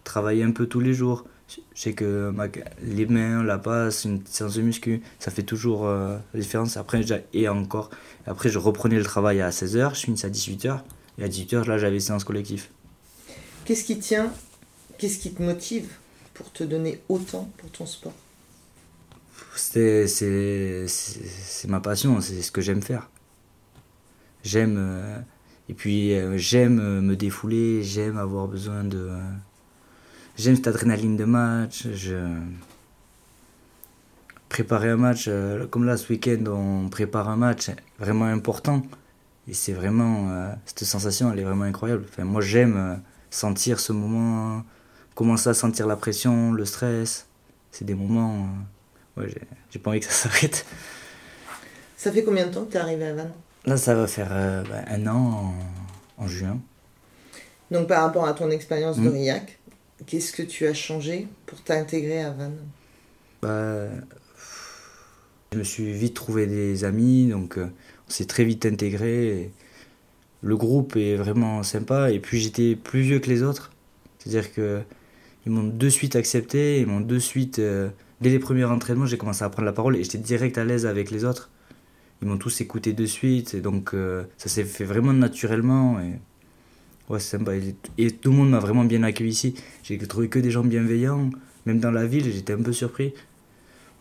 Travailler 0.05 0.42
un 0.42 0.51
peu 0.51 0.66
tous 0.66 0.81
les 0.81 0.92
jours 0.92 1.25
je 1.49 1.81
sais 1.81 1.92
que 1.92 2.33
les 2.83 3.07
mains, 3.07 3.42
la 3.42 3.59
passe, 3.59 4.05
une 4.05 4.21
séance 4.27 4.55
de 4.55 4.62
muscu, 4.62 5.03
ça 5.19 5.31
fait 5.31 5.42
toujours 5.42 5.87
euh, 5.87 6.16
la 6.35 6.40
différence. 6.40 6.77
Après, 6.77 7.01
et 7.33 7.49
encore, 7.49 7.90
après, 8.27 8.49
je 8.49 8.59
reprenais 8.59 8.97
le 8.97 9.05
travail 9.05 9.40
à 9.40 9.51
16h, 9.51 9.95
je 9.95 10.01
finissais 10.01 10.27
à 10.27 10.31
18h, 10.31 10.81
et 11.19 11.25
à 11.25 11.29
18h, 11.29 11.66
là, 11.66 11.79
j'avais 11.79 12.01
séance 12.01 12.25
collective. 12.25 12.66
Qu'est-ce 13.64 13.85
qui 13.85 13.99
tient, 13.99 14.33
qu'est-ce 14.98 15.18
qui 15.18 15.32
te 15.32 15.42
motive 15.42 15.88
pour 16.35 16.52
te 16.52 16.64
donner 16.64 17.00
autant 17.09 17.50
pour 17.56 17.70
ton 17.70 17.87
sport? 17.87 18.14
C'est 19.54 20.06
ma 21.68 21.80
passion, 21.80 22.20
c'est 22.20 22.42
ce 22.42 22.52
que 22.52 22.61
j'aime 22.61 22.82
faire. 22.82 23.09
J'aime. 24.44 24.76
Euh, 24.78 25.18
et 25.68 25.74
puis, 25.74 26.14
euh, 26.14 26.37
j'aime 26.38 27.00
me 27.00 27.16
défouler, 27.16 27.82
j'aime 27.82 28.16
avoir 28.18 28.46
besoin 28.46 28.85
de 28.85 29.11
J'aime 30.38 30.54
cette 30.54 30.66
adrénaline 30.66 31.16
de 31.16 31.24
match. 31.24 31.87
Je... 31.94 32.14
Préparer 34.50 34.90
un 34.90 34.96
match, 34.96 35.26
euh, 35.28 35.66
comme 35.66 35.85
là 35.85 35.96
ce 35.96 36.12
week-end, 36.12 36.44
on 36.46 36.88
prépare 36.88 37.28
un 37.28 37.37
match 37.37 37.70
vraiment 37.98 38.26
important. 38.26 38.82
Et 39.48 39.54
c'est 39.54 39.72
vraiment. 39.72 40.30
Euh, 40.30 40.52
cette 40.66 40.85
sensation, 40.85 41.32
elle 41.32 41.38
est 41.38 41.44
vraiment 41.44 41.64
incroyable. 41.64 42.04
Enfin, 42.09 42.24
moi, 42.24 42.42
j'aime 42.42 42.76
euh, 42.76 42.96
sentir 43.30 43.80
ce 43.80 43.92
moment, 43.92 44.62
commencer 45.16 45.48
à 45.48 45.55
sentir 45.55 45.88
la 45.88 45.96
pression, 45.96 46.52
le 46.52 46.64
stress. 46.64 47.26
C'est 47.72 47.85
des 47.85 47.94
moments. 47.94 48.48
ouais, 49.16 49.26
j'ai 49.70 49.81
pas 49.81 49.90
envie 49.90 49.98
que 50.00 50.07
ça 50.07 50.12
s'arrête. 50.29 50.64
Ça 51.96 52.12
fait 52.12 52.22
combien 52.22 52.46
de 52.46 52.52
temps 52.52 52.64
que 52.64 52.70
tu 52.70 52.76
es 52.76 52.81
arrivé 52.81 53.07
à 53.07 53.14
Vannes? 53.14 53.33
Là, 53.64 53.76
ça 53.76 53.96
va 53.96 54.07
faire 54.07 54.29
bah, 54.68 54.85
un 54.87 55.07
an 55.09 55.52
en, 56.18 56.29
juin. 56.29 56.61
Donc, 57.72 57.88
par 57.88 58.02
rapport 58.02 58.26
à 58.29 58.33
ton 58.33 58.50
expérience 58.50 59.00
de 59.00 59.09
RIAC, 59.09 59.42
hmm. 59.42 59.66
Qu'est-ce 60.05 60.33
que 60.33 60.42
tu 60.42 60.66
as 60.66 60.74
changé 60.74 61.26
pour 61.46 61.62
t'intégrer 61.62 62.20
à 62.20 62.31
Vannes? 62.31 62.59
Bah, 63.40 63.88
Je 65.52 65.59
me 65.59 65.64
suis 65.64 65.90
vite 65.92 66.14
trouvé 66.14 66.46
des 66.46 66.85
amis, 66.85 67.29
donc 67.29 67.57
euh, 67.57 67.70
on 68.07 68.11
s'est 68.11 68.26
très 68.26 68.44
vite 68.44 68.66
intégré. 68.66 69.50
Le 70.42 70.57
groupe 70.57 70.96
est 70.96 71.16
vraiment 71.16 71.62
sympa, 71.62 72.11
et 72.11 72.20
puis 72.20 72.40
j'étais 72.40 72.76
plus 72.76 73.00
vieux 73.00 73.20
que 73.20 73.31
les 73.31 73.42
autres. 73.42 73.72
C'est-à-dire 74.18 74.52
que 74.52 74.83
ils 75.46 75.52
m'ont 75.52 75.64
de 75.64 75.88
suite 75.88 76.16
accepté, 76.16 76.80
ils 76.80 76.87
m'ont 76.87 77.00
de 77.00 77.18
suite. 77.18 77.61
Euh, 77.61 77.88
dès 78.20 78.30
les 78.30 78.38
premiers 78.38 78.64
entraînements, 78.64 79.06
j'ai 79.06 79.16
commencé 79.16 79.44
à 79.44 79.48
prendre 79.48 79.66
la 79.66 79.72
parole 79.72 79.96
et 79.96 80.02
j'étais 80.02 80.18
direct 80.18 80.59
à 80.59 80.64
l'aise 80.64 80.87
avec 80.87 81.11
les 81.11 81.24
autres. 81.24 81.50
Ils 82.20 82.28
m'ont 82.28 82.38
tous 82.38 82.61
écouté 82.61 82.92
de 82.92 83.06
suite, 83.06 83.54
et 83.54 83.61
donc 83.61 83.94
euh, 83.94 84.24
ça 84.38 84.48
s'est 84.48 84.64
fait 84.64 84.85
vraiment 84.85 85.12
naturellement. 85.12 86.00
Et 86.00 86.18
Ouais, 87.09 87.20
c'est 87.20 87.37
sympa. 87.37 87.52
Et 87.98 88.11
tout 88.11 88.30
le 88.30 88.37
monde 88.37 88.50
m'a 88.50 88.59
vraiment 88.59 88.85
bien 88.85 89.04
accueilli 89.04 89.30
ici. 89.30 89.54
J'ai 89.85 89.96
trouvé 89.98 90.28
que 90.28 90.40
des 90.40 90.50
gens 90.50 90.64
bienveillants. 90.64 91.30
Même 91.64 91.78
dans 91.78 91.92
la 91.92 92.04
ville, 92.04 92.32
j'étais 92.32 92.52
un 92.52 92.62
peu 92.62 92.72
surpris. 92.72 93.14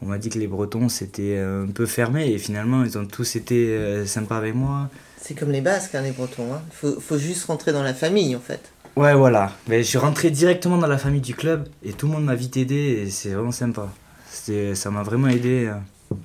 On 0.01 0.07
m'a 0.07 0.17
dit 0.17 0.29
que 0.29 0.39
les 0.39 0.47
Bretons, 0.47 0.89
c'était 0.89 1.37
un 1.37 1.67
peu 1.67 1.85
fermé. 1.85 2.31
Et 2.31 2.39
finalement, 2.39 2.83
ils 2.83 2.97
ont 2.97 3.05
tous 3.05 3.35
été 3.35 3.69
euh, 3.69 4.05
sympas 4.07 4.37
avec 4.37 4.55
moi. 4.55 4.89
C'est 5.21 5.35
comme 5.35 5.51
les 5.51 5.61
Basques, 5.61 5.93
hein, 5.93 6.01
les 6.01 6.11
Bretons. 6.11 6.47
Il 6.47 6.89
hein. 6.89 6.95
faut, 6.99 7.17
juste 7.17 7.45
rentrer 7.45 7.73
dans 7.73 7.83
la 7.83 7.93
famille, 7.93 8.35
en 8.35 8.39
fait. 8.39 8.71
Ouais, 8.95 9.13
voilà. 9.13 9.51
Mais 9.67 9.83
je 9.83 9.89
suis 9.89 9.97
rentré 9.97 10.31
directement 10.31 10.77
dans 10.77 10.87
la 10.87 10.97
famille 10.97 11.21
du 11.21 11.35
club. 11.35 11.67
Et 11.83 11.93
tout 11.93 12.07
le 12.07 12.13
monde 12.13 12.25
m'a 12.25 12.35
vite 12.35 12.57
aidé. 12.57 12.75
Et 12.75 13.09
c'est 13.09 13.33
vraiment 13.33 13.51
sympa. 13.51 13.89
Ça 14.29 14.91
m'a 14.91 15.03
vraiment 15.03 15.27
aidé. 15.27 15.65
Euh. 15.65 16.15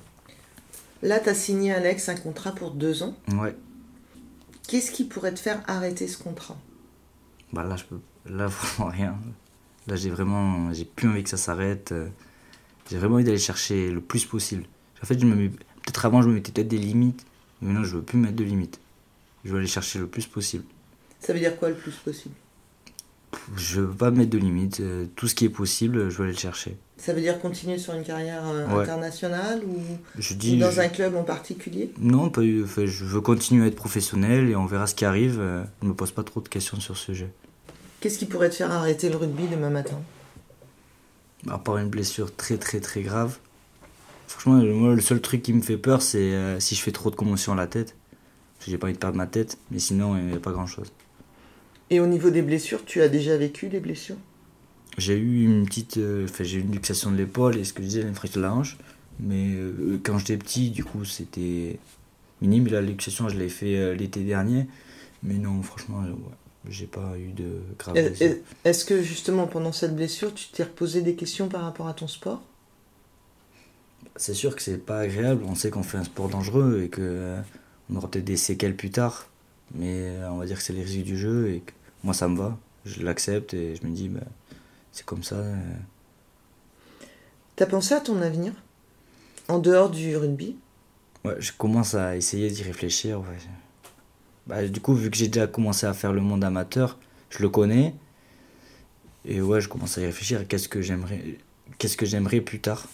Là, 1.01 1.19
tu 1.19 1.29
as 1.29 1.33
signé, 1.33 1.73
Alex, 1.73 2.09
un 2.09 2.15
contrat 2.15 2.53
pour 2.53 2.71
deux 2.71 3.03
ans. 3.03 3.15
Ouais. 3.33 3.55
Qu'est-ce 4.67 4.91
qui 4.91 5.03
pourrait 5.05 5.33
te 5.33 5.39
faire 5.39 5.61
arrêter 5.67 6.07
ce 6.07 6.17
contrat? 6.17 6.57
Bah 7.51 7.63
là, 7.63 7.75
je 7.75 7.83
peux. 7.83 7.99
Là, 8.29 8.47
vraiment 8.77 8.91
rien. 8.91 9.15
Là, 9.87 9.95
j'ai 9.95 10.09
vraiment. 10.09 10.71
J'ai 10.73 10.85
plus 10.85 11.09
envie 11.09 11.23
que 11.23 11.29
ça 11.29 11.37
s'arrête. 11.37 11.93
J'ai 12.89 12.97
vraiment 12.97 13.15
envie 13.15 13.23
d'aller 13.23 13.37
chercher 13.37 13.91
le 13.91 14.01
plus 14.01 14.25
possible. 14.25 14.63
En 15.03 15.05
fait, 15.05 15.19
je 15.19 15.25
me 15.25 15.49
Peut-être 15.83 16.05
avant, 16.05 16.21
je 16.21 16.29
me 16.29 16.35
mettais 16.35 16.51
peut-être 16.51 16.67
des 16.67 16.77
limites. 16.77 17.25
Mais 17.61 17.69
maintenant, 17.69 17.83
je 17.83 17.95
veux 17.95 18.03
plus 18.03 18.17
mettre 18.17 18.35
de 18.35 18.43
limites. 18.43 18.79
Je 19.43 19.51
veux 19.51 19.57
aller 19.57 19.67
chercher 19.67 19.99
le 19.99 20.07
plus 20.07 20.27
possible. 20.27 20.63
Ça 21.19 21.33
veut 21.33 21.39
dire 21.39 21.57
quoi 21.57 21.69
le 21.69 21.75
plus 21.75 21.93
possible? 21.95 22.35
Je 23.55 23.81
veux 23.81 23.95
pas 23.95 24.11
mettre 24.11 24.29
de 24.29 24.37
limites. 24.37 24.79
Euh, 24.79 25.05
tout 25.15 25.27
ce 25.27 25.35
qui 25.35 25.45
est 25.45 25.49
possible, 25.49 26.09
je 26.09 26.17
veux 26.17 26.23
aller 26.23 26.33
le 26.33 26.39
chercher. 26.39 26.77
Ça 26.97 27.13
veut 27.13 27.21
dire 27.21 27.39
continuer 27.39 27.77
sur 27.77 27.93
une 27.93 28.03
carrière 28.03 28.43
euh, 28.45 28.81
internationale 28.81 29.61
ou, 29.65 29.79
je 30.17 30.33
dis, 30.33 30.57
dans 30.57 30.79
un 30.79 30.87
club 30.87 31.15
en 31.15 31.23
particulier? 31.23 31.91
Non, 31.99 32.29
pas, 32.29 32.41
enfin, 32.63 32.85
je 32.85 33.05
veux 33.05 33.21
continuer 33.21 33.63
à 33.63 33.67
être 33.67 33.75
professionnel 33.75 34.49
et 34.49 34.55
on 34.55 34.65
verra 34.65 34.85
ce 34.87 34.95
qui 34.95 35.05
arrive. 35.05 35.39
Euh, 35.39 35.63
je 35.81 35.85
ne 35.85 35.91
me 35.91 35.95
pose 35.95 36.11
pas 36.11 36.23
trop 36.23 36.41
de 36.41 36.49
questions 36.49 36.79
sur 36.79 36.97
ce 36.97 37.05
sujet. 37.05 37.31
Qu'est-ce 37.99 38.19
qui 38.19 38.25
pourrait 38.25 38.49
te 38.49 38.55
faire 38.55 38.71
arrêter 38.71 39.09
le 39.09 39.17
rugby 39.17 39.47
demain 39.47 39.69
matin? 39.69 39.99
À 41.49 41.57
part 41.57 41.77
une 41.77 41.89
blessure 41.89 42.35
très 42.35 42.57
très 42.57 42.79
très 42.79 43.01
grave. 43.01 43.37
Franchement, 44.27 44.61
moi, 44.61 44.93
le 44.93 45.01
seul 45.01 45.21
truc 45.21 45.41
qui 45.41 45.53
me 45.53 45.61
fait 45.61 45.77
peur, 45.77 46.01
c'est 46.01 46.59
si 46.59 46.75
je 46.75 46.81
fais 46.81 46.91
trop 46.91 47.11
de 47.11 47.15
commotion 47.15 47.53
à 47.53 47.55
la 47.55 47.67
tête. 47.67 47.95
J'ai 48.65 48.77
pas 48.77 48.87
envie 48.87 48.93
de 48.93 48.99
perdre 48.99 49.17
ma 49.17 49.27
tête, 49.27 49.57
mais 49.71 49.79
sinon, 49.79 50.17
il 50.17 50.25
n'y 50.25 50.33
a 50.33 50.39
pas 50.39 50.51
grand 50.51 50.67
chose. 50.67 50.91
Et 51.91 51.99
au 51.99 52.07
niveau 52.07 52.31
des 52.31 52.41
blessures, 52.41 52.85
tu 52.85 53.03
as 53.03 53.07
déjà 53.07 53.37
vécu 53.37 53.67
des 53.69 53.79
blessures? 53.79 54.17
J'ai 54.97 55.17
eu 55.17 55.45
une 55.45 55.65
petite. 55.65 55.97
euh, 55.97 56.25
Enfin, 56.25 56.43
j'ai 56.43 56.57
eu 56.57 56.61
une 56.61 56.71
luxation 56.71 57.11
de 57.11 57.17
l'épaule 57.17 57.57
et 57.57 57.63
ce 57.63 57.73
que 57.73 57.81
je 57.81 57.87
disais, 57.87 58.01
une 58.01 58.13
fracture 58.15 58.41
de 58.41 58.45
la 58.47 58.53
hanche. 58.53 58.77
Mais 59.19 59.53
euh, 59.55 59.99
quand 60.03 60.17
j'étais 60.17 60.37
petit, 60.37 60.69
du 60.69 60.83
coup, 60.83 61.05
c'était 61.05 61.79
minime. 62.41 62.67
La 62.67 62.81
luxation, 62.81 63.29
je 63.29 63.37
l'ai 63.37 63.49
fait 63.49 63.77
euh, 63.77 63.93
l'été 63.95 64.23
dernier. 64.23 64.67
Mais 65.23 65.35
non, 65.35 65.61
franchement, 65.61 66.01
ouais, 66.01 66.15
j'ai 66.69 66.87
pas 66.87 67.17
eu 67.17 67.31
de 67.31 67.61
grave 67.79 67.95
blessure. 68.01 68.27
est- 68.27 68.41
Est-ce 68.65 68.85
que 68.85 69.01
justement 69.01 69.47
pendant 69.47 69.71
cette 69.71 69.95
blessure, 69.95 70.33
tu 70.33 70.47
t'es 70.51 70.63
reposé 70.63 71.01
des 71.01 71.15
questions 71.15 71.47
par 71.47 71.63
rapport 71.63 71.87
à 71.87 71.93
ton 71.93 72.07
sport? 72.07 72.41
C'est 74.15 74.33
sûr 74.33 74.55
que 74.55 74.61
c'est 74.61 74.77
pas 74.77 74.99
agréable. 74.99 75.43
On 75.47 75.55
sait 75.55 75.69
qu'on 75.69 75.83
fait 75.83 75.97
un 75.97 76.03
sport 76.03 76.29
dangereux 76.29 76.81
et 76.83 76.89
que 76.89 77.01
euh, 77.01 77.41
on 77.89 77.95
aura 77.95 78.09
peut-être 78.09 78.25
des 78.25 78.37
séquelles 78.37 78.75
plus 78.75 78.89
tard. 78.91 79.27
Mais 79.75 80.09
euh, 80.09 80.29
on 80.31 80.37
va 80.37 80.45
dire 80.45 80.57
que 80.57 80.63
c'est 80.63 80.73
les 80.73 80.83
risques 80.83 81.03
du 81.05 81.17
jeu 81.17 81.49
et 81.51 81.59
que 81.61 81.71
moi 82.03 82.13
ça 82.13 82.27
me 82.27 82.37
va. 82.37 82.57
Je 82.85 83.03
l'accepte 83.03 83.53
et 83.53 83.75
je 83.75 83.85
me 83.85 83.91
dis, 83.91 84.09
bah, 84.09 84.21
c'est 84.91 85.05
comme 85.05 85.23
ça. 85.23 85.35
euh. 85.35 85.55
T'as 87.55 87.65
pensé 87.67 87.93
à 87.93 87.99
ton 87.99 88.21
avenir? 88.21 88.53
En 89.47 89.59
dehors 89.59 89.89
du 89.89 90.15
rugby? 90.17 90.55
Ouais, 91.23 91.35
je 91.39 91.51
commence 91.51 91.93
à 91.93 92.15
essayer 92.17 92.49
d'y 92.49 92.63
réfléchir. 92.63 93.19
ouais. 93.19 93.37
Bah, 94.47 94.67
du 94.67 94.81
coup, 94.81 94.95
vu 94.95 95.11
que 95.11 95.17
j'ai 95.17 95.27
déjà 95.27 95.45
commencé 95.47 95.85
à 95.85 95.93
faire 95.93 96.13
le 96.13 96.21
monde 96.21 96.43
amateur, 96.43 96.97
je 97.29 97.39
le 97.43 97.49
connais. 97.49 97.93
Et 99.25 99.39
ouais, 99.41 99.61
je 99.61 99.69
commence 99.69 99.97
à 99.99 100.01
y 100.01 100.05
réfléchir. 100.05 100.47
Qu'est-ce 100.47 100.67
que 100.67 100.81
j'aimerais, 100.81 101.37
qu'est-ce 101.77 101.95
que 101.97 102.07
j'aimerais 102.07 102.41
plus 102.41 102.59
tard? 102.59 102.87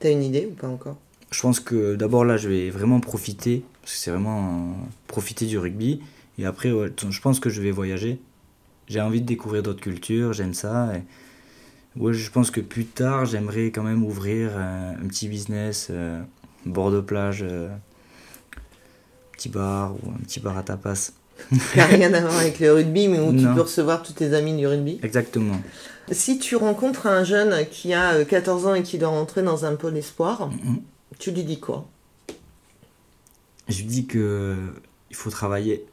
T'as 0.00 0.10
une 0.10 0.24
idée 0.24 0.46
ou 0.46 0.54
pas 0.54 0.68
encore? 0.68 0.96
Je 1.30 1.40
pense 1.40 1.60
que 1.60 1.94
d'abord 1.94 2.24
là, 2.24 2.36
je 2.36 2.48
vais 2.48 2.70
vraiment 2.70 2.98
profiter, 2.98 3.64
parce 3.80 3.92
que 3.92 3.98
c'est 3.98 4.10
vraiment 4.10 4.48
euh, 4.48 4.72
profiter 5.06 5.46
du 5.46 5.58
rugby. 5.58 6.02
Et 6.38 6.46
après, 6.46 6.72
ouais, 6.72 6.92
je 7.08 7.20
pense 7.20 7.40
que 7.40 7.50
je 7.50 7.60
vais 7.60 7.70
voyager. 7.70 8.20
J'ai 8.88 9.00
envie 9.00 9.20
de 9.20 9.26
découvrir 9.26 9.62
d'autres 9.62 9.80
cultures, 9.80 10.32
j'aime 10.32 10.54
ça. 10.54 10.90
Et 10.96 11.02
ouais, 12.00 12.12
je 12.12 12.30
pense 12.30 12.50
que 12.50 12.60
plus 12.60 12.84
tard, 12.84 13.24
j'aimerais 13.24 13.66
quand 13.66 13.82
même 13.82 14.04
ouvrir 14.04 14.50
euh, 14.54 14.92
un 14.92 15.06
petit 15.06 15.28
business, 15.28 15.88
euh, 15.90 16.20
bord 16.66 16.90
de 16.90 17.00
plage, 17.00 17.44
euh, 17.48 17.68
petit 19.32 19.48
bar 19.48 19.94
ou 20.02 20.10
un 20.10 20.18
petit 20.24 20.40
bar 20.40 20.58
à 20.58 20.62
tapas. 20.62 21.12
Qui 21.50 21.78
n'a 21.78 21.86
rien 21.86 22.14
à 22.14 22.20
voir 22.20 22.38
avec 22.38 22.60
le 22.60 22.72
rugby, 22.72 23.08
mais 23.08 23.18
où 23.18 23.32
tu 23.32 23.44
peux 23.54 23.62
recevoir 23.62 24.02
tous 24.02 24.12
tes 24.12 24.34
amis 24.34 24.56
du 24.56 24.66
rugby. 24.66 25.00
Exactement. 25.02 25.60
Si 26.10 26.38
tu 26.38 26.56
rencontres 26.56 27.06
un 27.06 27.24
jeune 27.24 27.66
qui 27.70 27.92
a 27.92 28.14
euh, 28.14 28.24
14 28.24 28.66
ans 28.66 28.74
et 28.74 28.82
qui 28.82 28.98
doit 28.98 29.08
rentrer 29.08 29.42
dans 29.42 29.64
un 29.64 29.74
pôle 29.74 29.96
espoir, 29.96 30.50
tu 31.18 31.30
lui 31.30 31.42
dis 31.42 31.58
quoi? 31.58 31.88
Je 33.68 33.78
lui 33.78 33.86
dis 33.86 34.06
que 34.06 34.56
il 35.10 35.16
faut 35.16 35.30
travailler. 35.30 35.86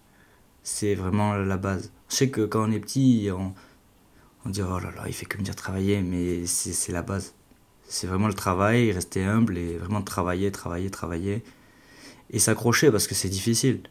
C'est 0.64 0.96
vraiment 0.96 1.36
la 1.36 1.58
base. 1.58 1.92
Je 2.10 2.16
sais 2.16 2.30
que 2.30 2.46
quand 2.46 2.68
on 2.68 2.72
est 2.72 2.80
petit, 2.80 3.30
on, 3.32 3.54
on 4.46 4.50
dit 4.50 4.62
oh 4.62 4.80
là 4.80 4.92
là, 4.96 5.04
il 5.08 5.14
fait 5.14 5.26
que 5.26 5.38
me 5.38 5.44
dire 5.44 5.56
travailler, 5.56 6.02
mais 6.02 6.46
c'est 6.46 6.92
la 6.92 7.02
base. 7.02 7.34
C'est 7.88 8.08
vraiment 8.08 8.28
le 8.28 8.34
travail, 8.34 8.92
rester 8.92 9.24
humble 9.24 9.58
et 9.58 9.78
vraiment 9.78 10.02
travailler, 10.02 10.52
travailler, 10.52 10.90
travailler. 10.90 11.44
Et 12.30 12.40
s'accrocher 12.40 12.90
parce 12.92 13.08
que 13.08 13.16
c'est 13.16 13.30
difficile. 13.30 13.82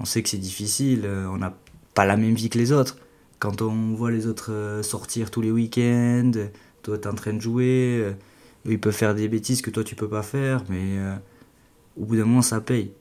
On 0.00 0.04
sait 0.04 0.22
que 0.22 0.28
c'est 0.28 0.38
difficile, 0.38 1.02
euh, 1.04 1.26
on 1.28 1.38
n'a 1.38 1.54
pas 1.94 2.04
la 2.04 2.16
même 2.16 2.34
vie 2.34 2.48
que 2.48 2.58
les 2.58 2.72
autres. 2.72 2.96
Quand 3.38 3.62
on 3.62 3.94
voit 3.94 4.10
les 4.10 4.26
autres 4.26 4.52
euh, 4.52 4.82
sortir 4.82 5.30
tous 5.30 5.42
les 5.42 5.50
week-ends, 5.50 6.32
toi 6.82 6.98
t'es 6.98 7.08
en 7.08 7.14
train 7.14 7.34
de 7.34 7.40
jouer, 7.40 8.00
euh, 8.00 8.12
ils 8.64 8.80
peuvent 8.80 8.94
faire 8.94 9.14
des 9.14 9.28
bêtises 9.28 9.62
que 9.62 9.70
toi 9.70 9.84
tu 9.84 9.94
peux 9.94 10.08
pas 10.08 10.22
faire, 10.22 10.64
mais 10.68 10.98
au 11.96 12.04
bout 12.04 12.16
d'un 12.16 12.24
moment 12.24 12.42
ça 12.42 12.60
paye. 12.60 12.92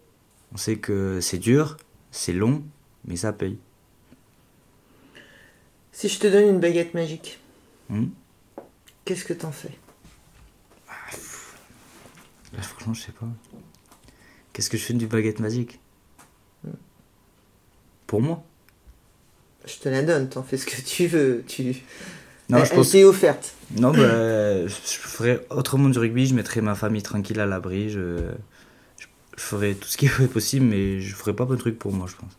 On 0.54 0.58
sait 0.58 0.78
que 0.78 1.20
c'est 1.22 1.38
dur, 1.40 1.78
c'est 2.12 2.34
long, 2.34 2.64
mais 3.06 3.16
ça 3.16 3.34
paye. 3.34 3.58
Si 5.92 6.10
je 6.10 6.20
te 6.20 6.28
donne 6.28 6.50
une 6.50 6.60
baguette 6.60 6.94
magique, 6.94 7.40
Hmm 7.90 8.08
qu'est-ce 9.06 9.24
que 9.24 9.34
t'en 9.34 9.52
fais? 9.52 9.78
Là, 12.54 12.62
franchement, 12.62 12.94
je 12.94 13.02
sais 13.02 13.12
pas. 13.12 13.28
Qu'est-ce 14.52 14.70
que 14.70 14.78
je 14.78 14.84
fais 14.84 14.94
du 14.94 15.08
baguette 15.08 15.40
magique 15.40 15.80
Pour 18.08 18.22
moi? 18.22 18.44
Je 19.66 19.78
te 19.78 19.90
la 19.90 20.04
donne, 20.04 20.30
t'en 20.30 20.44
fais 20.44 20.58
ce 20.58 20.66
que 20.66 20.82
tu 20.82 21.08
veux. 21.08 21.44
Tu... 21.48 21.84
Non, 22.50 22.58
elle 22.60 22.66
je 22.66 22.72
elle 22.72 22.78
pense. 22.78 22.92
t'est 22.92 23.04
offerte. 23.04 23.54
Non, 23.78 23.92
bah, 23.92 24.68
je 24.68 24.74
ferais 24.74 25.46
autrement 25.50 25.90
du 25.90 26.00
rugby, 26.00 26.28
je 26.28 26.36
mettrais 26.36 26.62
ma 26.62 26.76
famille 26.76 27.04
tranquille 27.04 27.40
à 27.40 27.46
l'abri, 27.46 27.90
je... 27.90 28.32
je 28.98 29.06
je 29.38 29.44
ferais 29.44 29.74
tout 29.76 29.88
ce 29.88 29.98
qui 29.98 30.06
est 30.06 30.28
possible, 30.32 30.66
mais 30.66 31.02
je 31.02 31.14
ferais 31.14 31.34
pas 31.34 31.46
un 31.50 31.58
truc 31.58 31.78
pour 31.78 31.92
moi, 31.92 32.08
je 32.08 32.16
pense. 32.16 32.32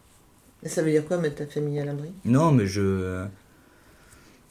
Et 0.62 0.68
ça 0.68 0.82
veut 0.82 0.90
dire 0.90 1.04
quoi 1.04 1.18
mettre 1.18 1.36
ta 1.36 1.46
famille 1.46 1.78
à 1.78 1.84
l'abri? 1.84 2.12
Non, 2.24 2.52
mais 2.52 2.66
je. 2.66 3.26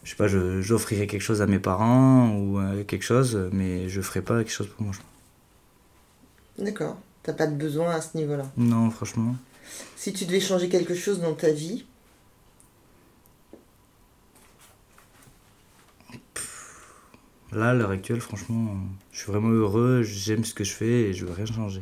Je 0.04 0.12
sais 0.12 0.16
pas, 0.16 0.28
j'offrirais 0.28 1.08
quelque 1.08 1.22
chose 1.22 1.42
à 1.42 1.48
mes 1.48 1.58
parents 1.58 2.30
ou 2.38 2.60
euh, 2.60 2.84
quelque 2.84 3.02
chose, 3.02 3.50
mais 3.52 3.90
je 3.90 4.02
ferais 4.02 4.22
pas 4.22 4.38
quelque 4.38 4.52
chose 4.52 4.68
pour 4.68 4.84
moi. 4.84 4.94
D'accord. 6.60 6.98
T'as 7.24 7.34
pas 7.34 7.48
de 7.48 7.56
besoin 7.56 7.90
à 7.90 8.02
ce 8.02 8.16
niveau-là? 8.16 8.46
Non, 8.56 8.92
franchement. 8.92 9.36
Si 9.96 10.14
tu 10.14 10.26
devais 10.26 10.40
changer 10.40 10.70
quelque 10.70 10.94
chose 10.94 11.22
dans 11.22 11.34
ta 11.34 11.50
vie, 11.50 11.86
Là, 17.52 17.70
à 17.70 17.74
l'heure 17.74 17.92
actuelle, 17.92 18.20
franchement, 18.20 18.76
je 19.14 19.20
suis 19.20 19.32
vraiment 19.32 19.48
heureux, 19.48 20.04
j'aime 20.04 20.44
ce 20.44 20.54
que 20.54 20.66
je 20.66 20.74
fais 20.74 21.04
et 21.04 21.14
je 21.14 21.26
veux 21.26 21.32
rien 21.32 21.46
changer. 21.46 21.82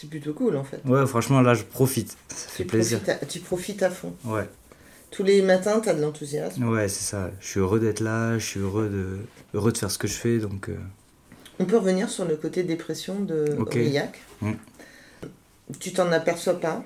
C'est 0.00 0.08
plutôt 0.08 0.32
cool 0.34 0.56
en 0.56 0.64
fait. 0.64 0.80
Ouais, 0.84 1.06
franchement, 1.06 1.40
là, 1.40 1.54
je 1.54 1.62
profite. 1.64 2.16
Ça 2.28 2.48
fait 2.48 2.62
Tu 2.64 2.68
plaisir. 2.68 3.00
profites 3.00 3.22
à- 3.22 3.26
tu 3.26 3.40
profites 3.40 3.82
à 3.82 3.90
fond. 3.90 4.14
Ouais, 4.24 4.48
Tous 5.10 5.22
les 5.22 5.40
matins, 5.42 5.80
t'as 5.80 5.94
de 5.94 6.02
l'enthousiasme. 6.02 6.68
ouais, 6.68 6.88
c'est 6.88 7.04
ça. 7.04 7.30
Je 7.40 7.46
suis 7.46 7.60
heureux 7.60 7.80
d'être 7.80 8.00
là, 8.00 8.38
je 8.38 8.44
suis 8.44 8.60
heureux 8.60 8.88
de, 8.88 9.18
heureux 9.54 9.72
de 9.72 9.78
faire 9.78 9.90
ce 9.90 9.98
que 9.98 10.06
je 10.08 10.14
fais, 10.14 10.38
donc. 10.38 10.68
euh, 10.68 10.76
On 11.58 11.64
peut 11.64 11.78
revenir 11.78 12.08
sur 12.10 12.24
le 12.26 12.36
côté 12.36 12.62
dépression 12.62 13.18
de 13.20 13.56
Ok. 13.58 13.68
Aurillac. 13.76 14.18
Mm. 14.42 14.52
Tu 15.80 15.92
t'en 15.92 16.10
aperçois 16.12 16.60
pas? 16.60 16.84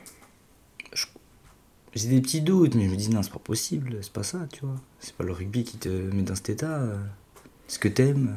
J'ai 1.94 2.08
des 2.08 2.20
petits 2.22 2.40
doutes, 2.40 2.74
mais 2.74 2.86
je 2.86 2.90
me 2.90 2.96
dis, 2.96 3.10
non, 3.10 3.22
c'est 3.22 3.32
pas 3.32 3.38
possible, 3.38 3.98
c'est 4.00 4.12
pas 4.12 4.22
ça, 4.22 4.38
tu 4.50 4.60
vois. 4.64 4.76
C'est 4.98 5.14
pas 5.14 5.24
le 5.24 5.32
rugby 5.32 5.62
qui 5.62 5.76
te 5.76 5.88
met 5.90 6.22
dans 6.22 6.34
cet 6.34 6.48
état. 6.48 6.80
Ce 7.68 7.78
que 7.78 7.88
t'aimes? 7.88 8.34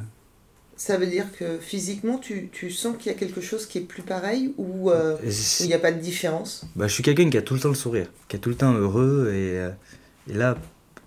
Ça 0.77 0.97
veut 0.97 1.07
dire 1.07 1.31
que 1.31 1.57
physiquement, 1.57 2.17
tu, 2.17 2.49
tu 2.51 2.69
sens 2.69 2.97
qu'il 2.97 3.09
y 3.11 3.15
a 3.15 3.17
quelque 3.17 3.39
chose 3.39 3.65
qui 3.65 3.77
est 3.77 3.81
plus 3.81 4.03
pareil 4.03 4.53
ou 4.57 4.91
euh, 4.91 5.15
il 5.61 5.67
n'y 5.67 5.73
a 5.73 5.79
pas 5.79 5.93
de 5.93 5.99
différence? 6.01 6.65
Bah, 6.75 6.88
je 6.88 6.93
suis 6.93 7.03
quelqu'un 7.03 7.29
qui 7.29 7.38
a 7.38 7.41
tout 7.41 7.53
le 7.53 7.61
temps 7.61 7.69
le 7.69 7.75
sourire, 7.75 8.11
qui 8.27 8.35
est 8.35 8.39
tout 8.39 8.49
le 8.49 8.55
temps 8.55 8.73
heureux, 8.73 9.29
et, 9.31 9.57
euh, 9.59 9.69
et 10.29 10.33
là, 10.33 10.57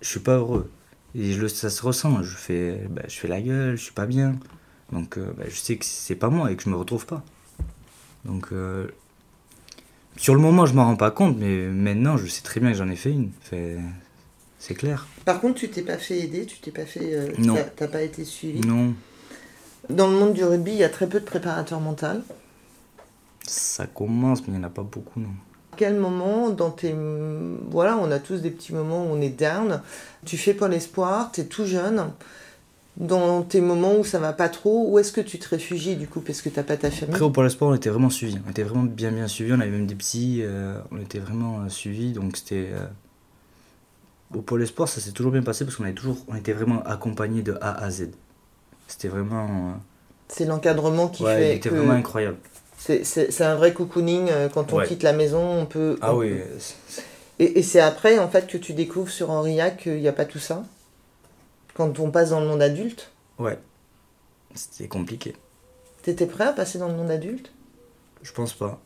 je 0.01 0.07
suis 0.07 0.19
pas 0.21 0.37
heureux. 0.37 0.71
Et 1.13 1.33
je 1.33 1.41
le, 1.41 1.47
ça 1.47 1.69
se 1.69 1.83
ressent, 1.83 2.23
je 2.23 2.35
fais, 2.35 2.81
bah, 2.89 3.03
je 3.07 3.15
fais 3.19 3.27
la 3.27 3.41
gueule, 3.41 3.75
je 3.77 3.83
suis 3.83 3.93
pas 3.93 4.07
bien. 4.07 4.35
Donc, 4.91 5.17
euh, 5.17 5.31
bah, 5.37 5.43
je 5.47 5.55
sais 5.55 5.75
que 5.77 5.85
c'est 5.85 6.15
pas 6.15 6.29
moi 6.29 6.51
et 6.51 6.55
que 6.55 6.63
je 6.63 6.69
me 6.69 6.75
retrouve 6.75 7.05
pas. 7.05 7.23
Donc, 8.25 8.47
euh, 8.51 8.87
sur 10.17 10.33
le 10.33 10.41
moment, 10.41 10.65
je 10.65 10.73
m'en 10.73 10.85
rends 10.85 10.95
pas 10.95 11.11
compte, 11.11 11.37
mais 11.37 11.67
maintenant, 11.67 12.17
je 12.17 12.25
sais 12.25 12.41
très 12.41 12.59
bien 12.59 12.71
que 12.71 12.77
j'en 12.77 12.89
ai 12.89 12.95
fait 12.95 13.11
une. 13.11 13.31
Fait- 13.41 13.77
c'est 14.57 14.73
clair. 14.73 15.07
Par 15.25 15.39
contre, 15.39 15.59
tu 15.59 15.69
t'es 15.69 15.83
pas 15.83 15.97
fait 15.97 16.19
aider, 16.19 16.45
tu 16.45 16.57
t'es 16.57 16.71
pas 16.71 16.85
fait. 16.85 17.31
Non. 17.37 17.55
T'as 17.75 17.87
pas 17.87 18.01
été 18.01 18.25
suivi? 18.25 18.59
Non, 18.61 18.93
Dans 19.89 20.07
le 20.07 20.13
monde 20.17 20.33
du 20.33 20.43
rugby, 20.43 20.71
il 20.71 20.77
y 20.77 20.83
a 20.83 20.89
très 20.89 21.07
peu 21.07 21.19
de 21.19 21.25
préparateurs 21.25 21.79
mentaux. 21.79 22.07
ça 23.45 23.87
commence, 23.87 24.41
mais 24.47 24.53
il 24.53 24.57
y 24.57 24.59
en 24.59 24.63
a 24.67 24.69
pas 24.69 24.83
beaucoup, 24.83 25.19
non. 25.19 25.29
À 25.73 25.75
quel 25.77 25.95
moment, 25.95 26.49
dans 26.49 26.71
tes. 26.71 26.93
Voilà, 27.69 27.97
on 27.97 28.11
a 28.11 28.19
tous 28.19 28.41
des 28.41 28.51
petits 28.51 28.73
moments 28.73 29.05
où 29.05 29.09
on 29.09 29.21
est 29.21 29.29
down. 29.29 29.81
Tu 30.25 30.37
fais 30.37 30.53
Pôle 30.53 30.73
Espoir, 30.73 31.31
tu 31.31 31.41
es 31.41 31.45
tout 31.45 31.65
jeune. 31.65 32.11
Dans 32.97 33.43
tes 33.43 33.61
moments 33.61 33.95
où 33.95 34.03
ça 34.03 34.19
va 34.19 34.33
pas 34.33 34.49
trop, 34.49 34.89
où 34.91 34.99
est-ce 34.99 35.13
que 35.13 35.21
tu 35.21 35.39
te 35.39 35.47
réfugies 35.47 35.95
du 35.95 36.05
coup 36.07 36.19
Parce 36.19 36.41
que 36.41 36.49
t'as 36.49 36.63
pas 36.63 36.75
ta 36.75 36.91
famille? 36.91 37.15
Après, 37.15 37.23
au 37.25 37.29
Pôle 37.29 37.49
Sport, 37.49 37.69
on 37.69 37.75
était 37.75 37.89
vraiment 37.89 38.09
suivis. 38.09 38.37
On 38.45 38.49
était 38.49 38.63
vraiment 38.63 38.83
bien, 38.83 39.11
bien 39.13 39.27
suivis. 39.29 39.53
On 39.53 39.59
avait 39.61 39.69
même 39.71 39.87
des 39.87 39.95
petits. 39.95 40.39
euh, 40.41 40.77
on 40.91 40.99
était 40.99 41.19
vraiment 41.19 41.61
euh, 41.61 41.69
suivis. 41.69 42.11
Donc, 42.11 42.35
c'était. 42.35 42.69
euh, 42.73 42.85
Au 44.35 44.41
Pôle 44.41 44.67
Sport, 44.67 44.89
ça 44.89 44.99
s'est 44.99 45.13
toujours 45.13 45.31
bien 45.31 45.43
passé 45.43 45.63
parce 45.63 45.77
qu'on 45.77 45.89
toujours, 45.93 46.17
on 46.27 46.35
était 46.35 46.51
vraiment 46.53 46.83
accompagnés 46.83 47.41
de 47.41 47.57
A 47.61 47.71
à 47.81 47.89
Z. 47.89 48.09
C'était 48.89 49.07
vraiment. 49.07 49.45
euh, 49.45 49.71
C'est 50.27 50.45
l'encadrement 50.45 51.07
qui 51.07 51.23
ouais, 51.23 51.35
fait 51.37 51.55
était 51.57 51.69
que. 51.69 51.75
vraiment 51.75 51.93
incroyable. 51.93 52.37
C'est- 52.77 53.41
un 53.41 53.55
vrai 53.55 53.73
cocooning. 53.73 54.29
euh, 54.29 54.49
Quand 54.49 54.73
on 54.73 54.77
Ouais. 54.77 54.87
quitte 54.87 55.03
la 55.03 55.13
maison, 55.13 55.39
on 55.61 55.65
peut. 55.65 55.97
Ah 56.01 56.13
on 56.13 56.17
oui. 56.19 56.33
Et, 57.37 57.59
et 57.59 57.63
c'est 57.63 57.79
après, 57.79 58.19
en 58.19 58.27
fait, 58.29 58.47
que 58.47 58.57
tu 58.57 58.73
découvres 58.73 59.09
sur 59.11 59.29
Aurillac 59.29 59.77
qu'il 59.83 59.99
n'y 60.01 60.07
a 60.07 60.13
pas 60.13 60.25
tout 60.25 60.39
ça 60.39 60.63
Quand 61.75 61.99
on 61.99 62.11
passe 62.11 62.31
dans 62.31 62.41
le 62.41 62.47
monde 62.47 62.61
adulte 62.61 63.11
Ouais. 63.37 63.57
C'était 64.55 64.87
compliqué. 64.87 65.35
T'étais 66.01 66.25
prêt 66.25 66.45
à 66.45 66.53
passer 66.53 66.79
dans 66.79 66.87
le 66.89 66.95
monde 66.95 67.11
adulte? 67.11 67.51
Je 68.23 68.31
pense 68.33 68.53
pas. 68.53 68.81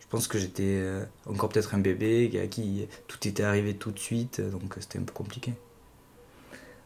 Je 0.00 0.06
pense 0.08 0.26
que 0.26 0.38
j'étais 0.38 0.62
euh, 0.64 1.04
encore 1.28 1.48
peut-être 1.50 1.74
un 1.74 1.78
bébé 1.78 2.30
à 2.42 2.46
qui 2.46 2.88
tout 3.08 3.28
était 3.28 3.42
arrivé 3.44 3.74
tout 3.74 3.90
de 3.90 3.98
suite. 3.98 4.40
Donc, 4.40 4.76
c'était 4.80 4.98
un 4.98 5.02
peu 5.02 5.12
compliqué. 5.12 5.52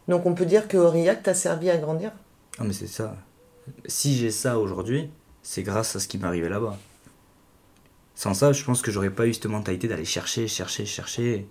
Donc 0.08 0.24
on 0.24 0.34
peut 0.34 0.46
dire 0.46 0.68
que 0.68 0.78
Aurillac 0.78 1.22
t'a 1.22 1.34
servi 1.34 1.68
à 1.68 1.76
grandir? 1.76 2.12
Ah, 2.58 2.64
mais 2.64 2.72
c'est 2.72 2.86
ça. 2.86 3.16
Si 3.86 4.16
j'ai 4.16 4.30
ça 4.30 4.58
aujourd'hui, 4.58 5.10
c'est 5.42 5.62
grâce 5.62 5.96
à 5.96 6.00
ce 6.00 6.08
qui 6.08 6.18
m'est 6.18 6.26
arrivé 6.26 6.48
là-bas. 6.48 6.76
Sans 8.14 8.34
ça, 8.34 8.52
je 8.52 8.64
pense 8.64 8.82
que 8.82 8.90
j'aurais 8.90 9.10
pas 9.10 9.26
eu 9.26 9.34
cette 9.34 9.46
mentalité 9.46 9.86
d'aller 9.86 10.04
chercher, 10.04 10.48
chercher, 10.48 10.84
chercher. 10.84 11.46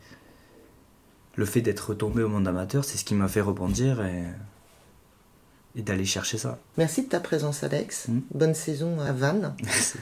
Le 1.35 1.45
fait 1.45 1.61
d'être 1.61 1.89
retombé 1.89 2.23
au 2.23 2.29
monde 2.29 2.47
amateur, 2.47 2.83
c'est 2.83 2.97
ce 2.97 3.05
qui 3.05 3.15
m'a 3.15 3.27
fait 3.27 3.41
rebondir 3.41 4.03
et, 4.03 4.23
et 5.75 5.81
d'aller 5.81 6.03
chercher 6.03 6.37
ça. 6.37 6.59
Merci 6.77 7.03
de 7.03 7.09
ta 7.09 7.19
présence, 7.19 7.63
Alex. 7.63 8.07
Mm. 8.09 8.19
Bonne 8.33 8.53
saison 8.53 8.99
à 8.99 9.13
Vannes. 9.13 9.55
Merci. 9.63 9.97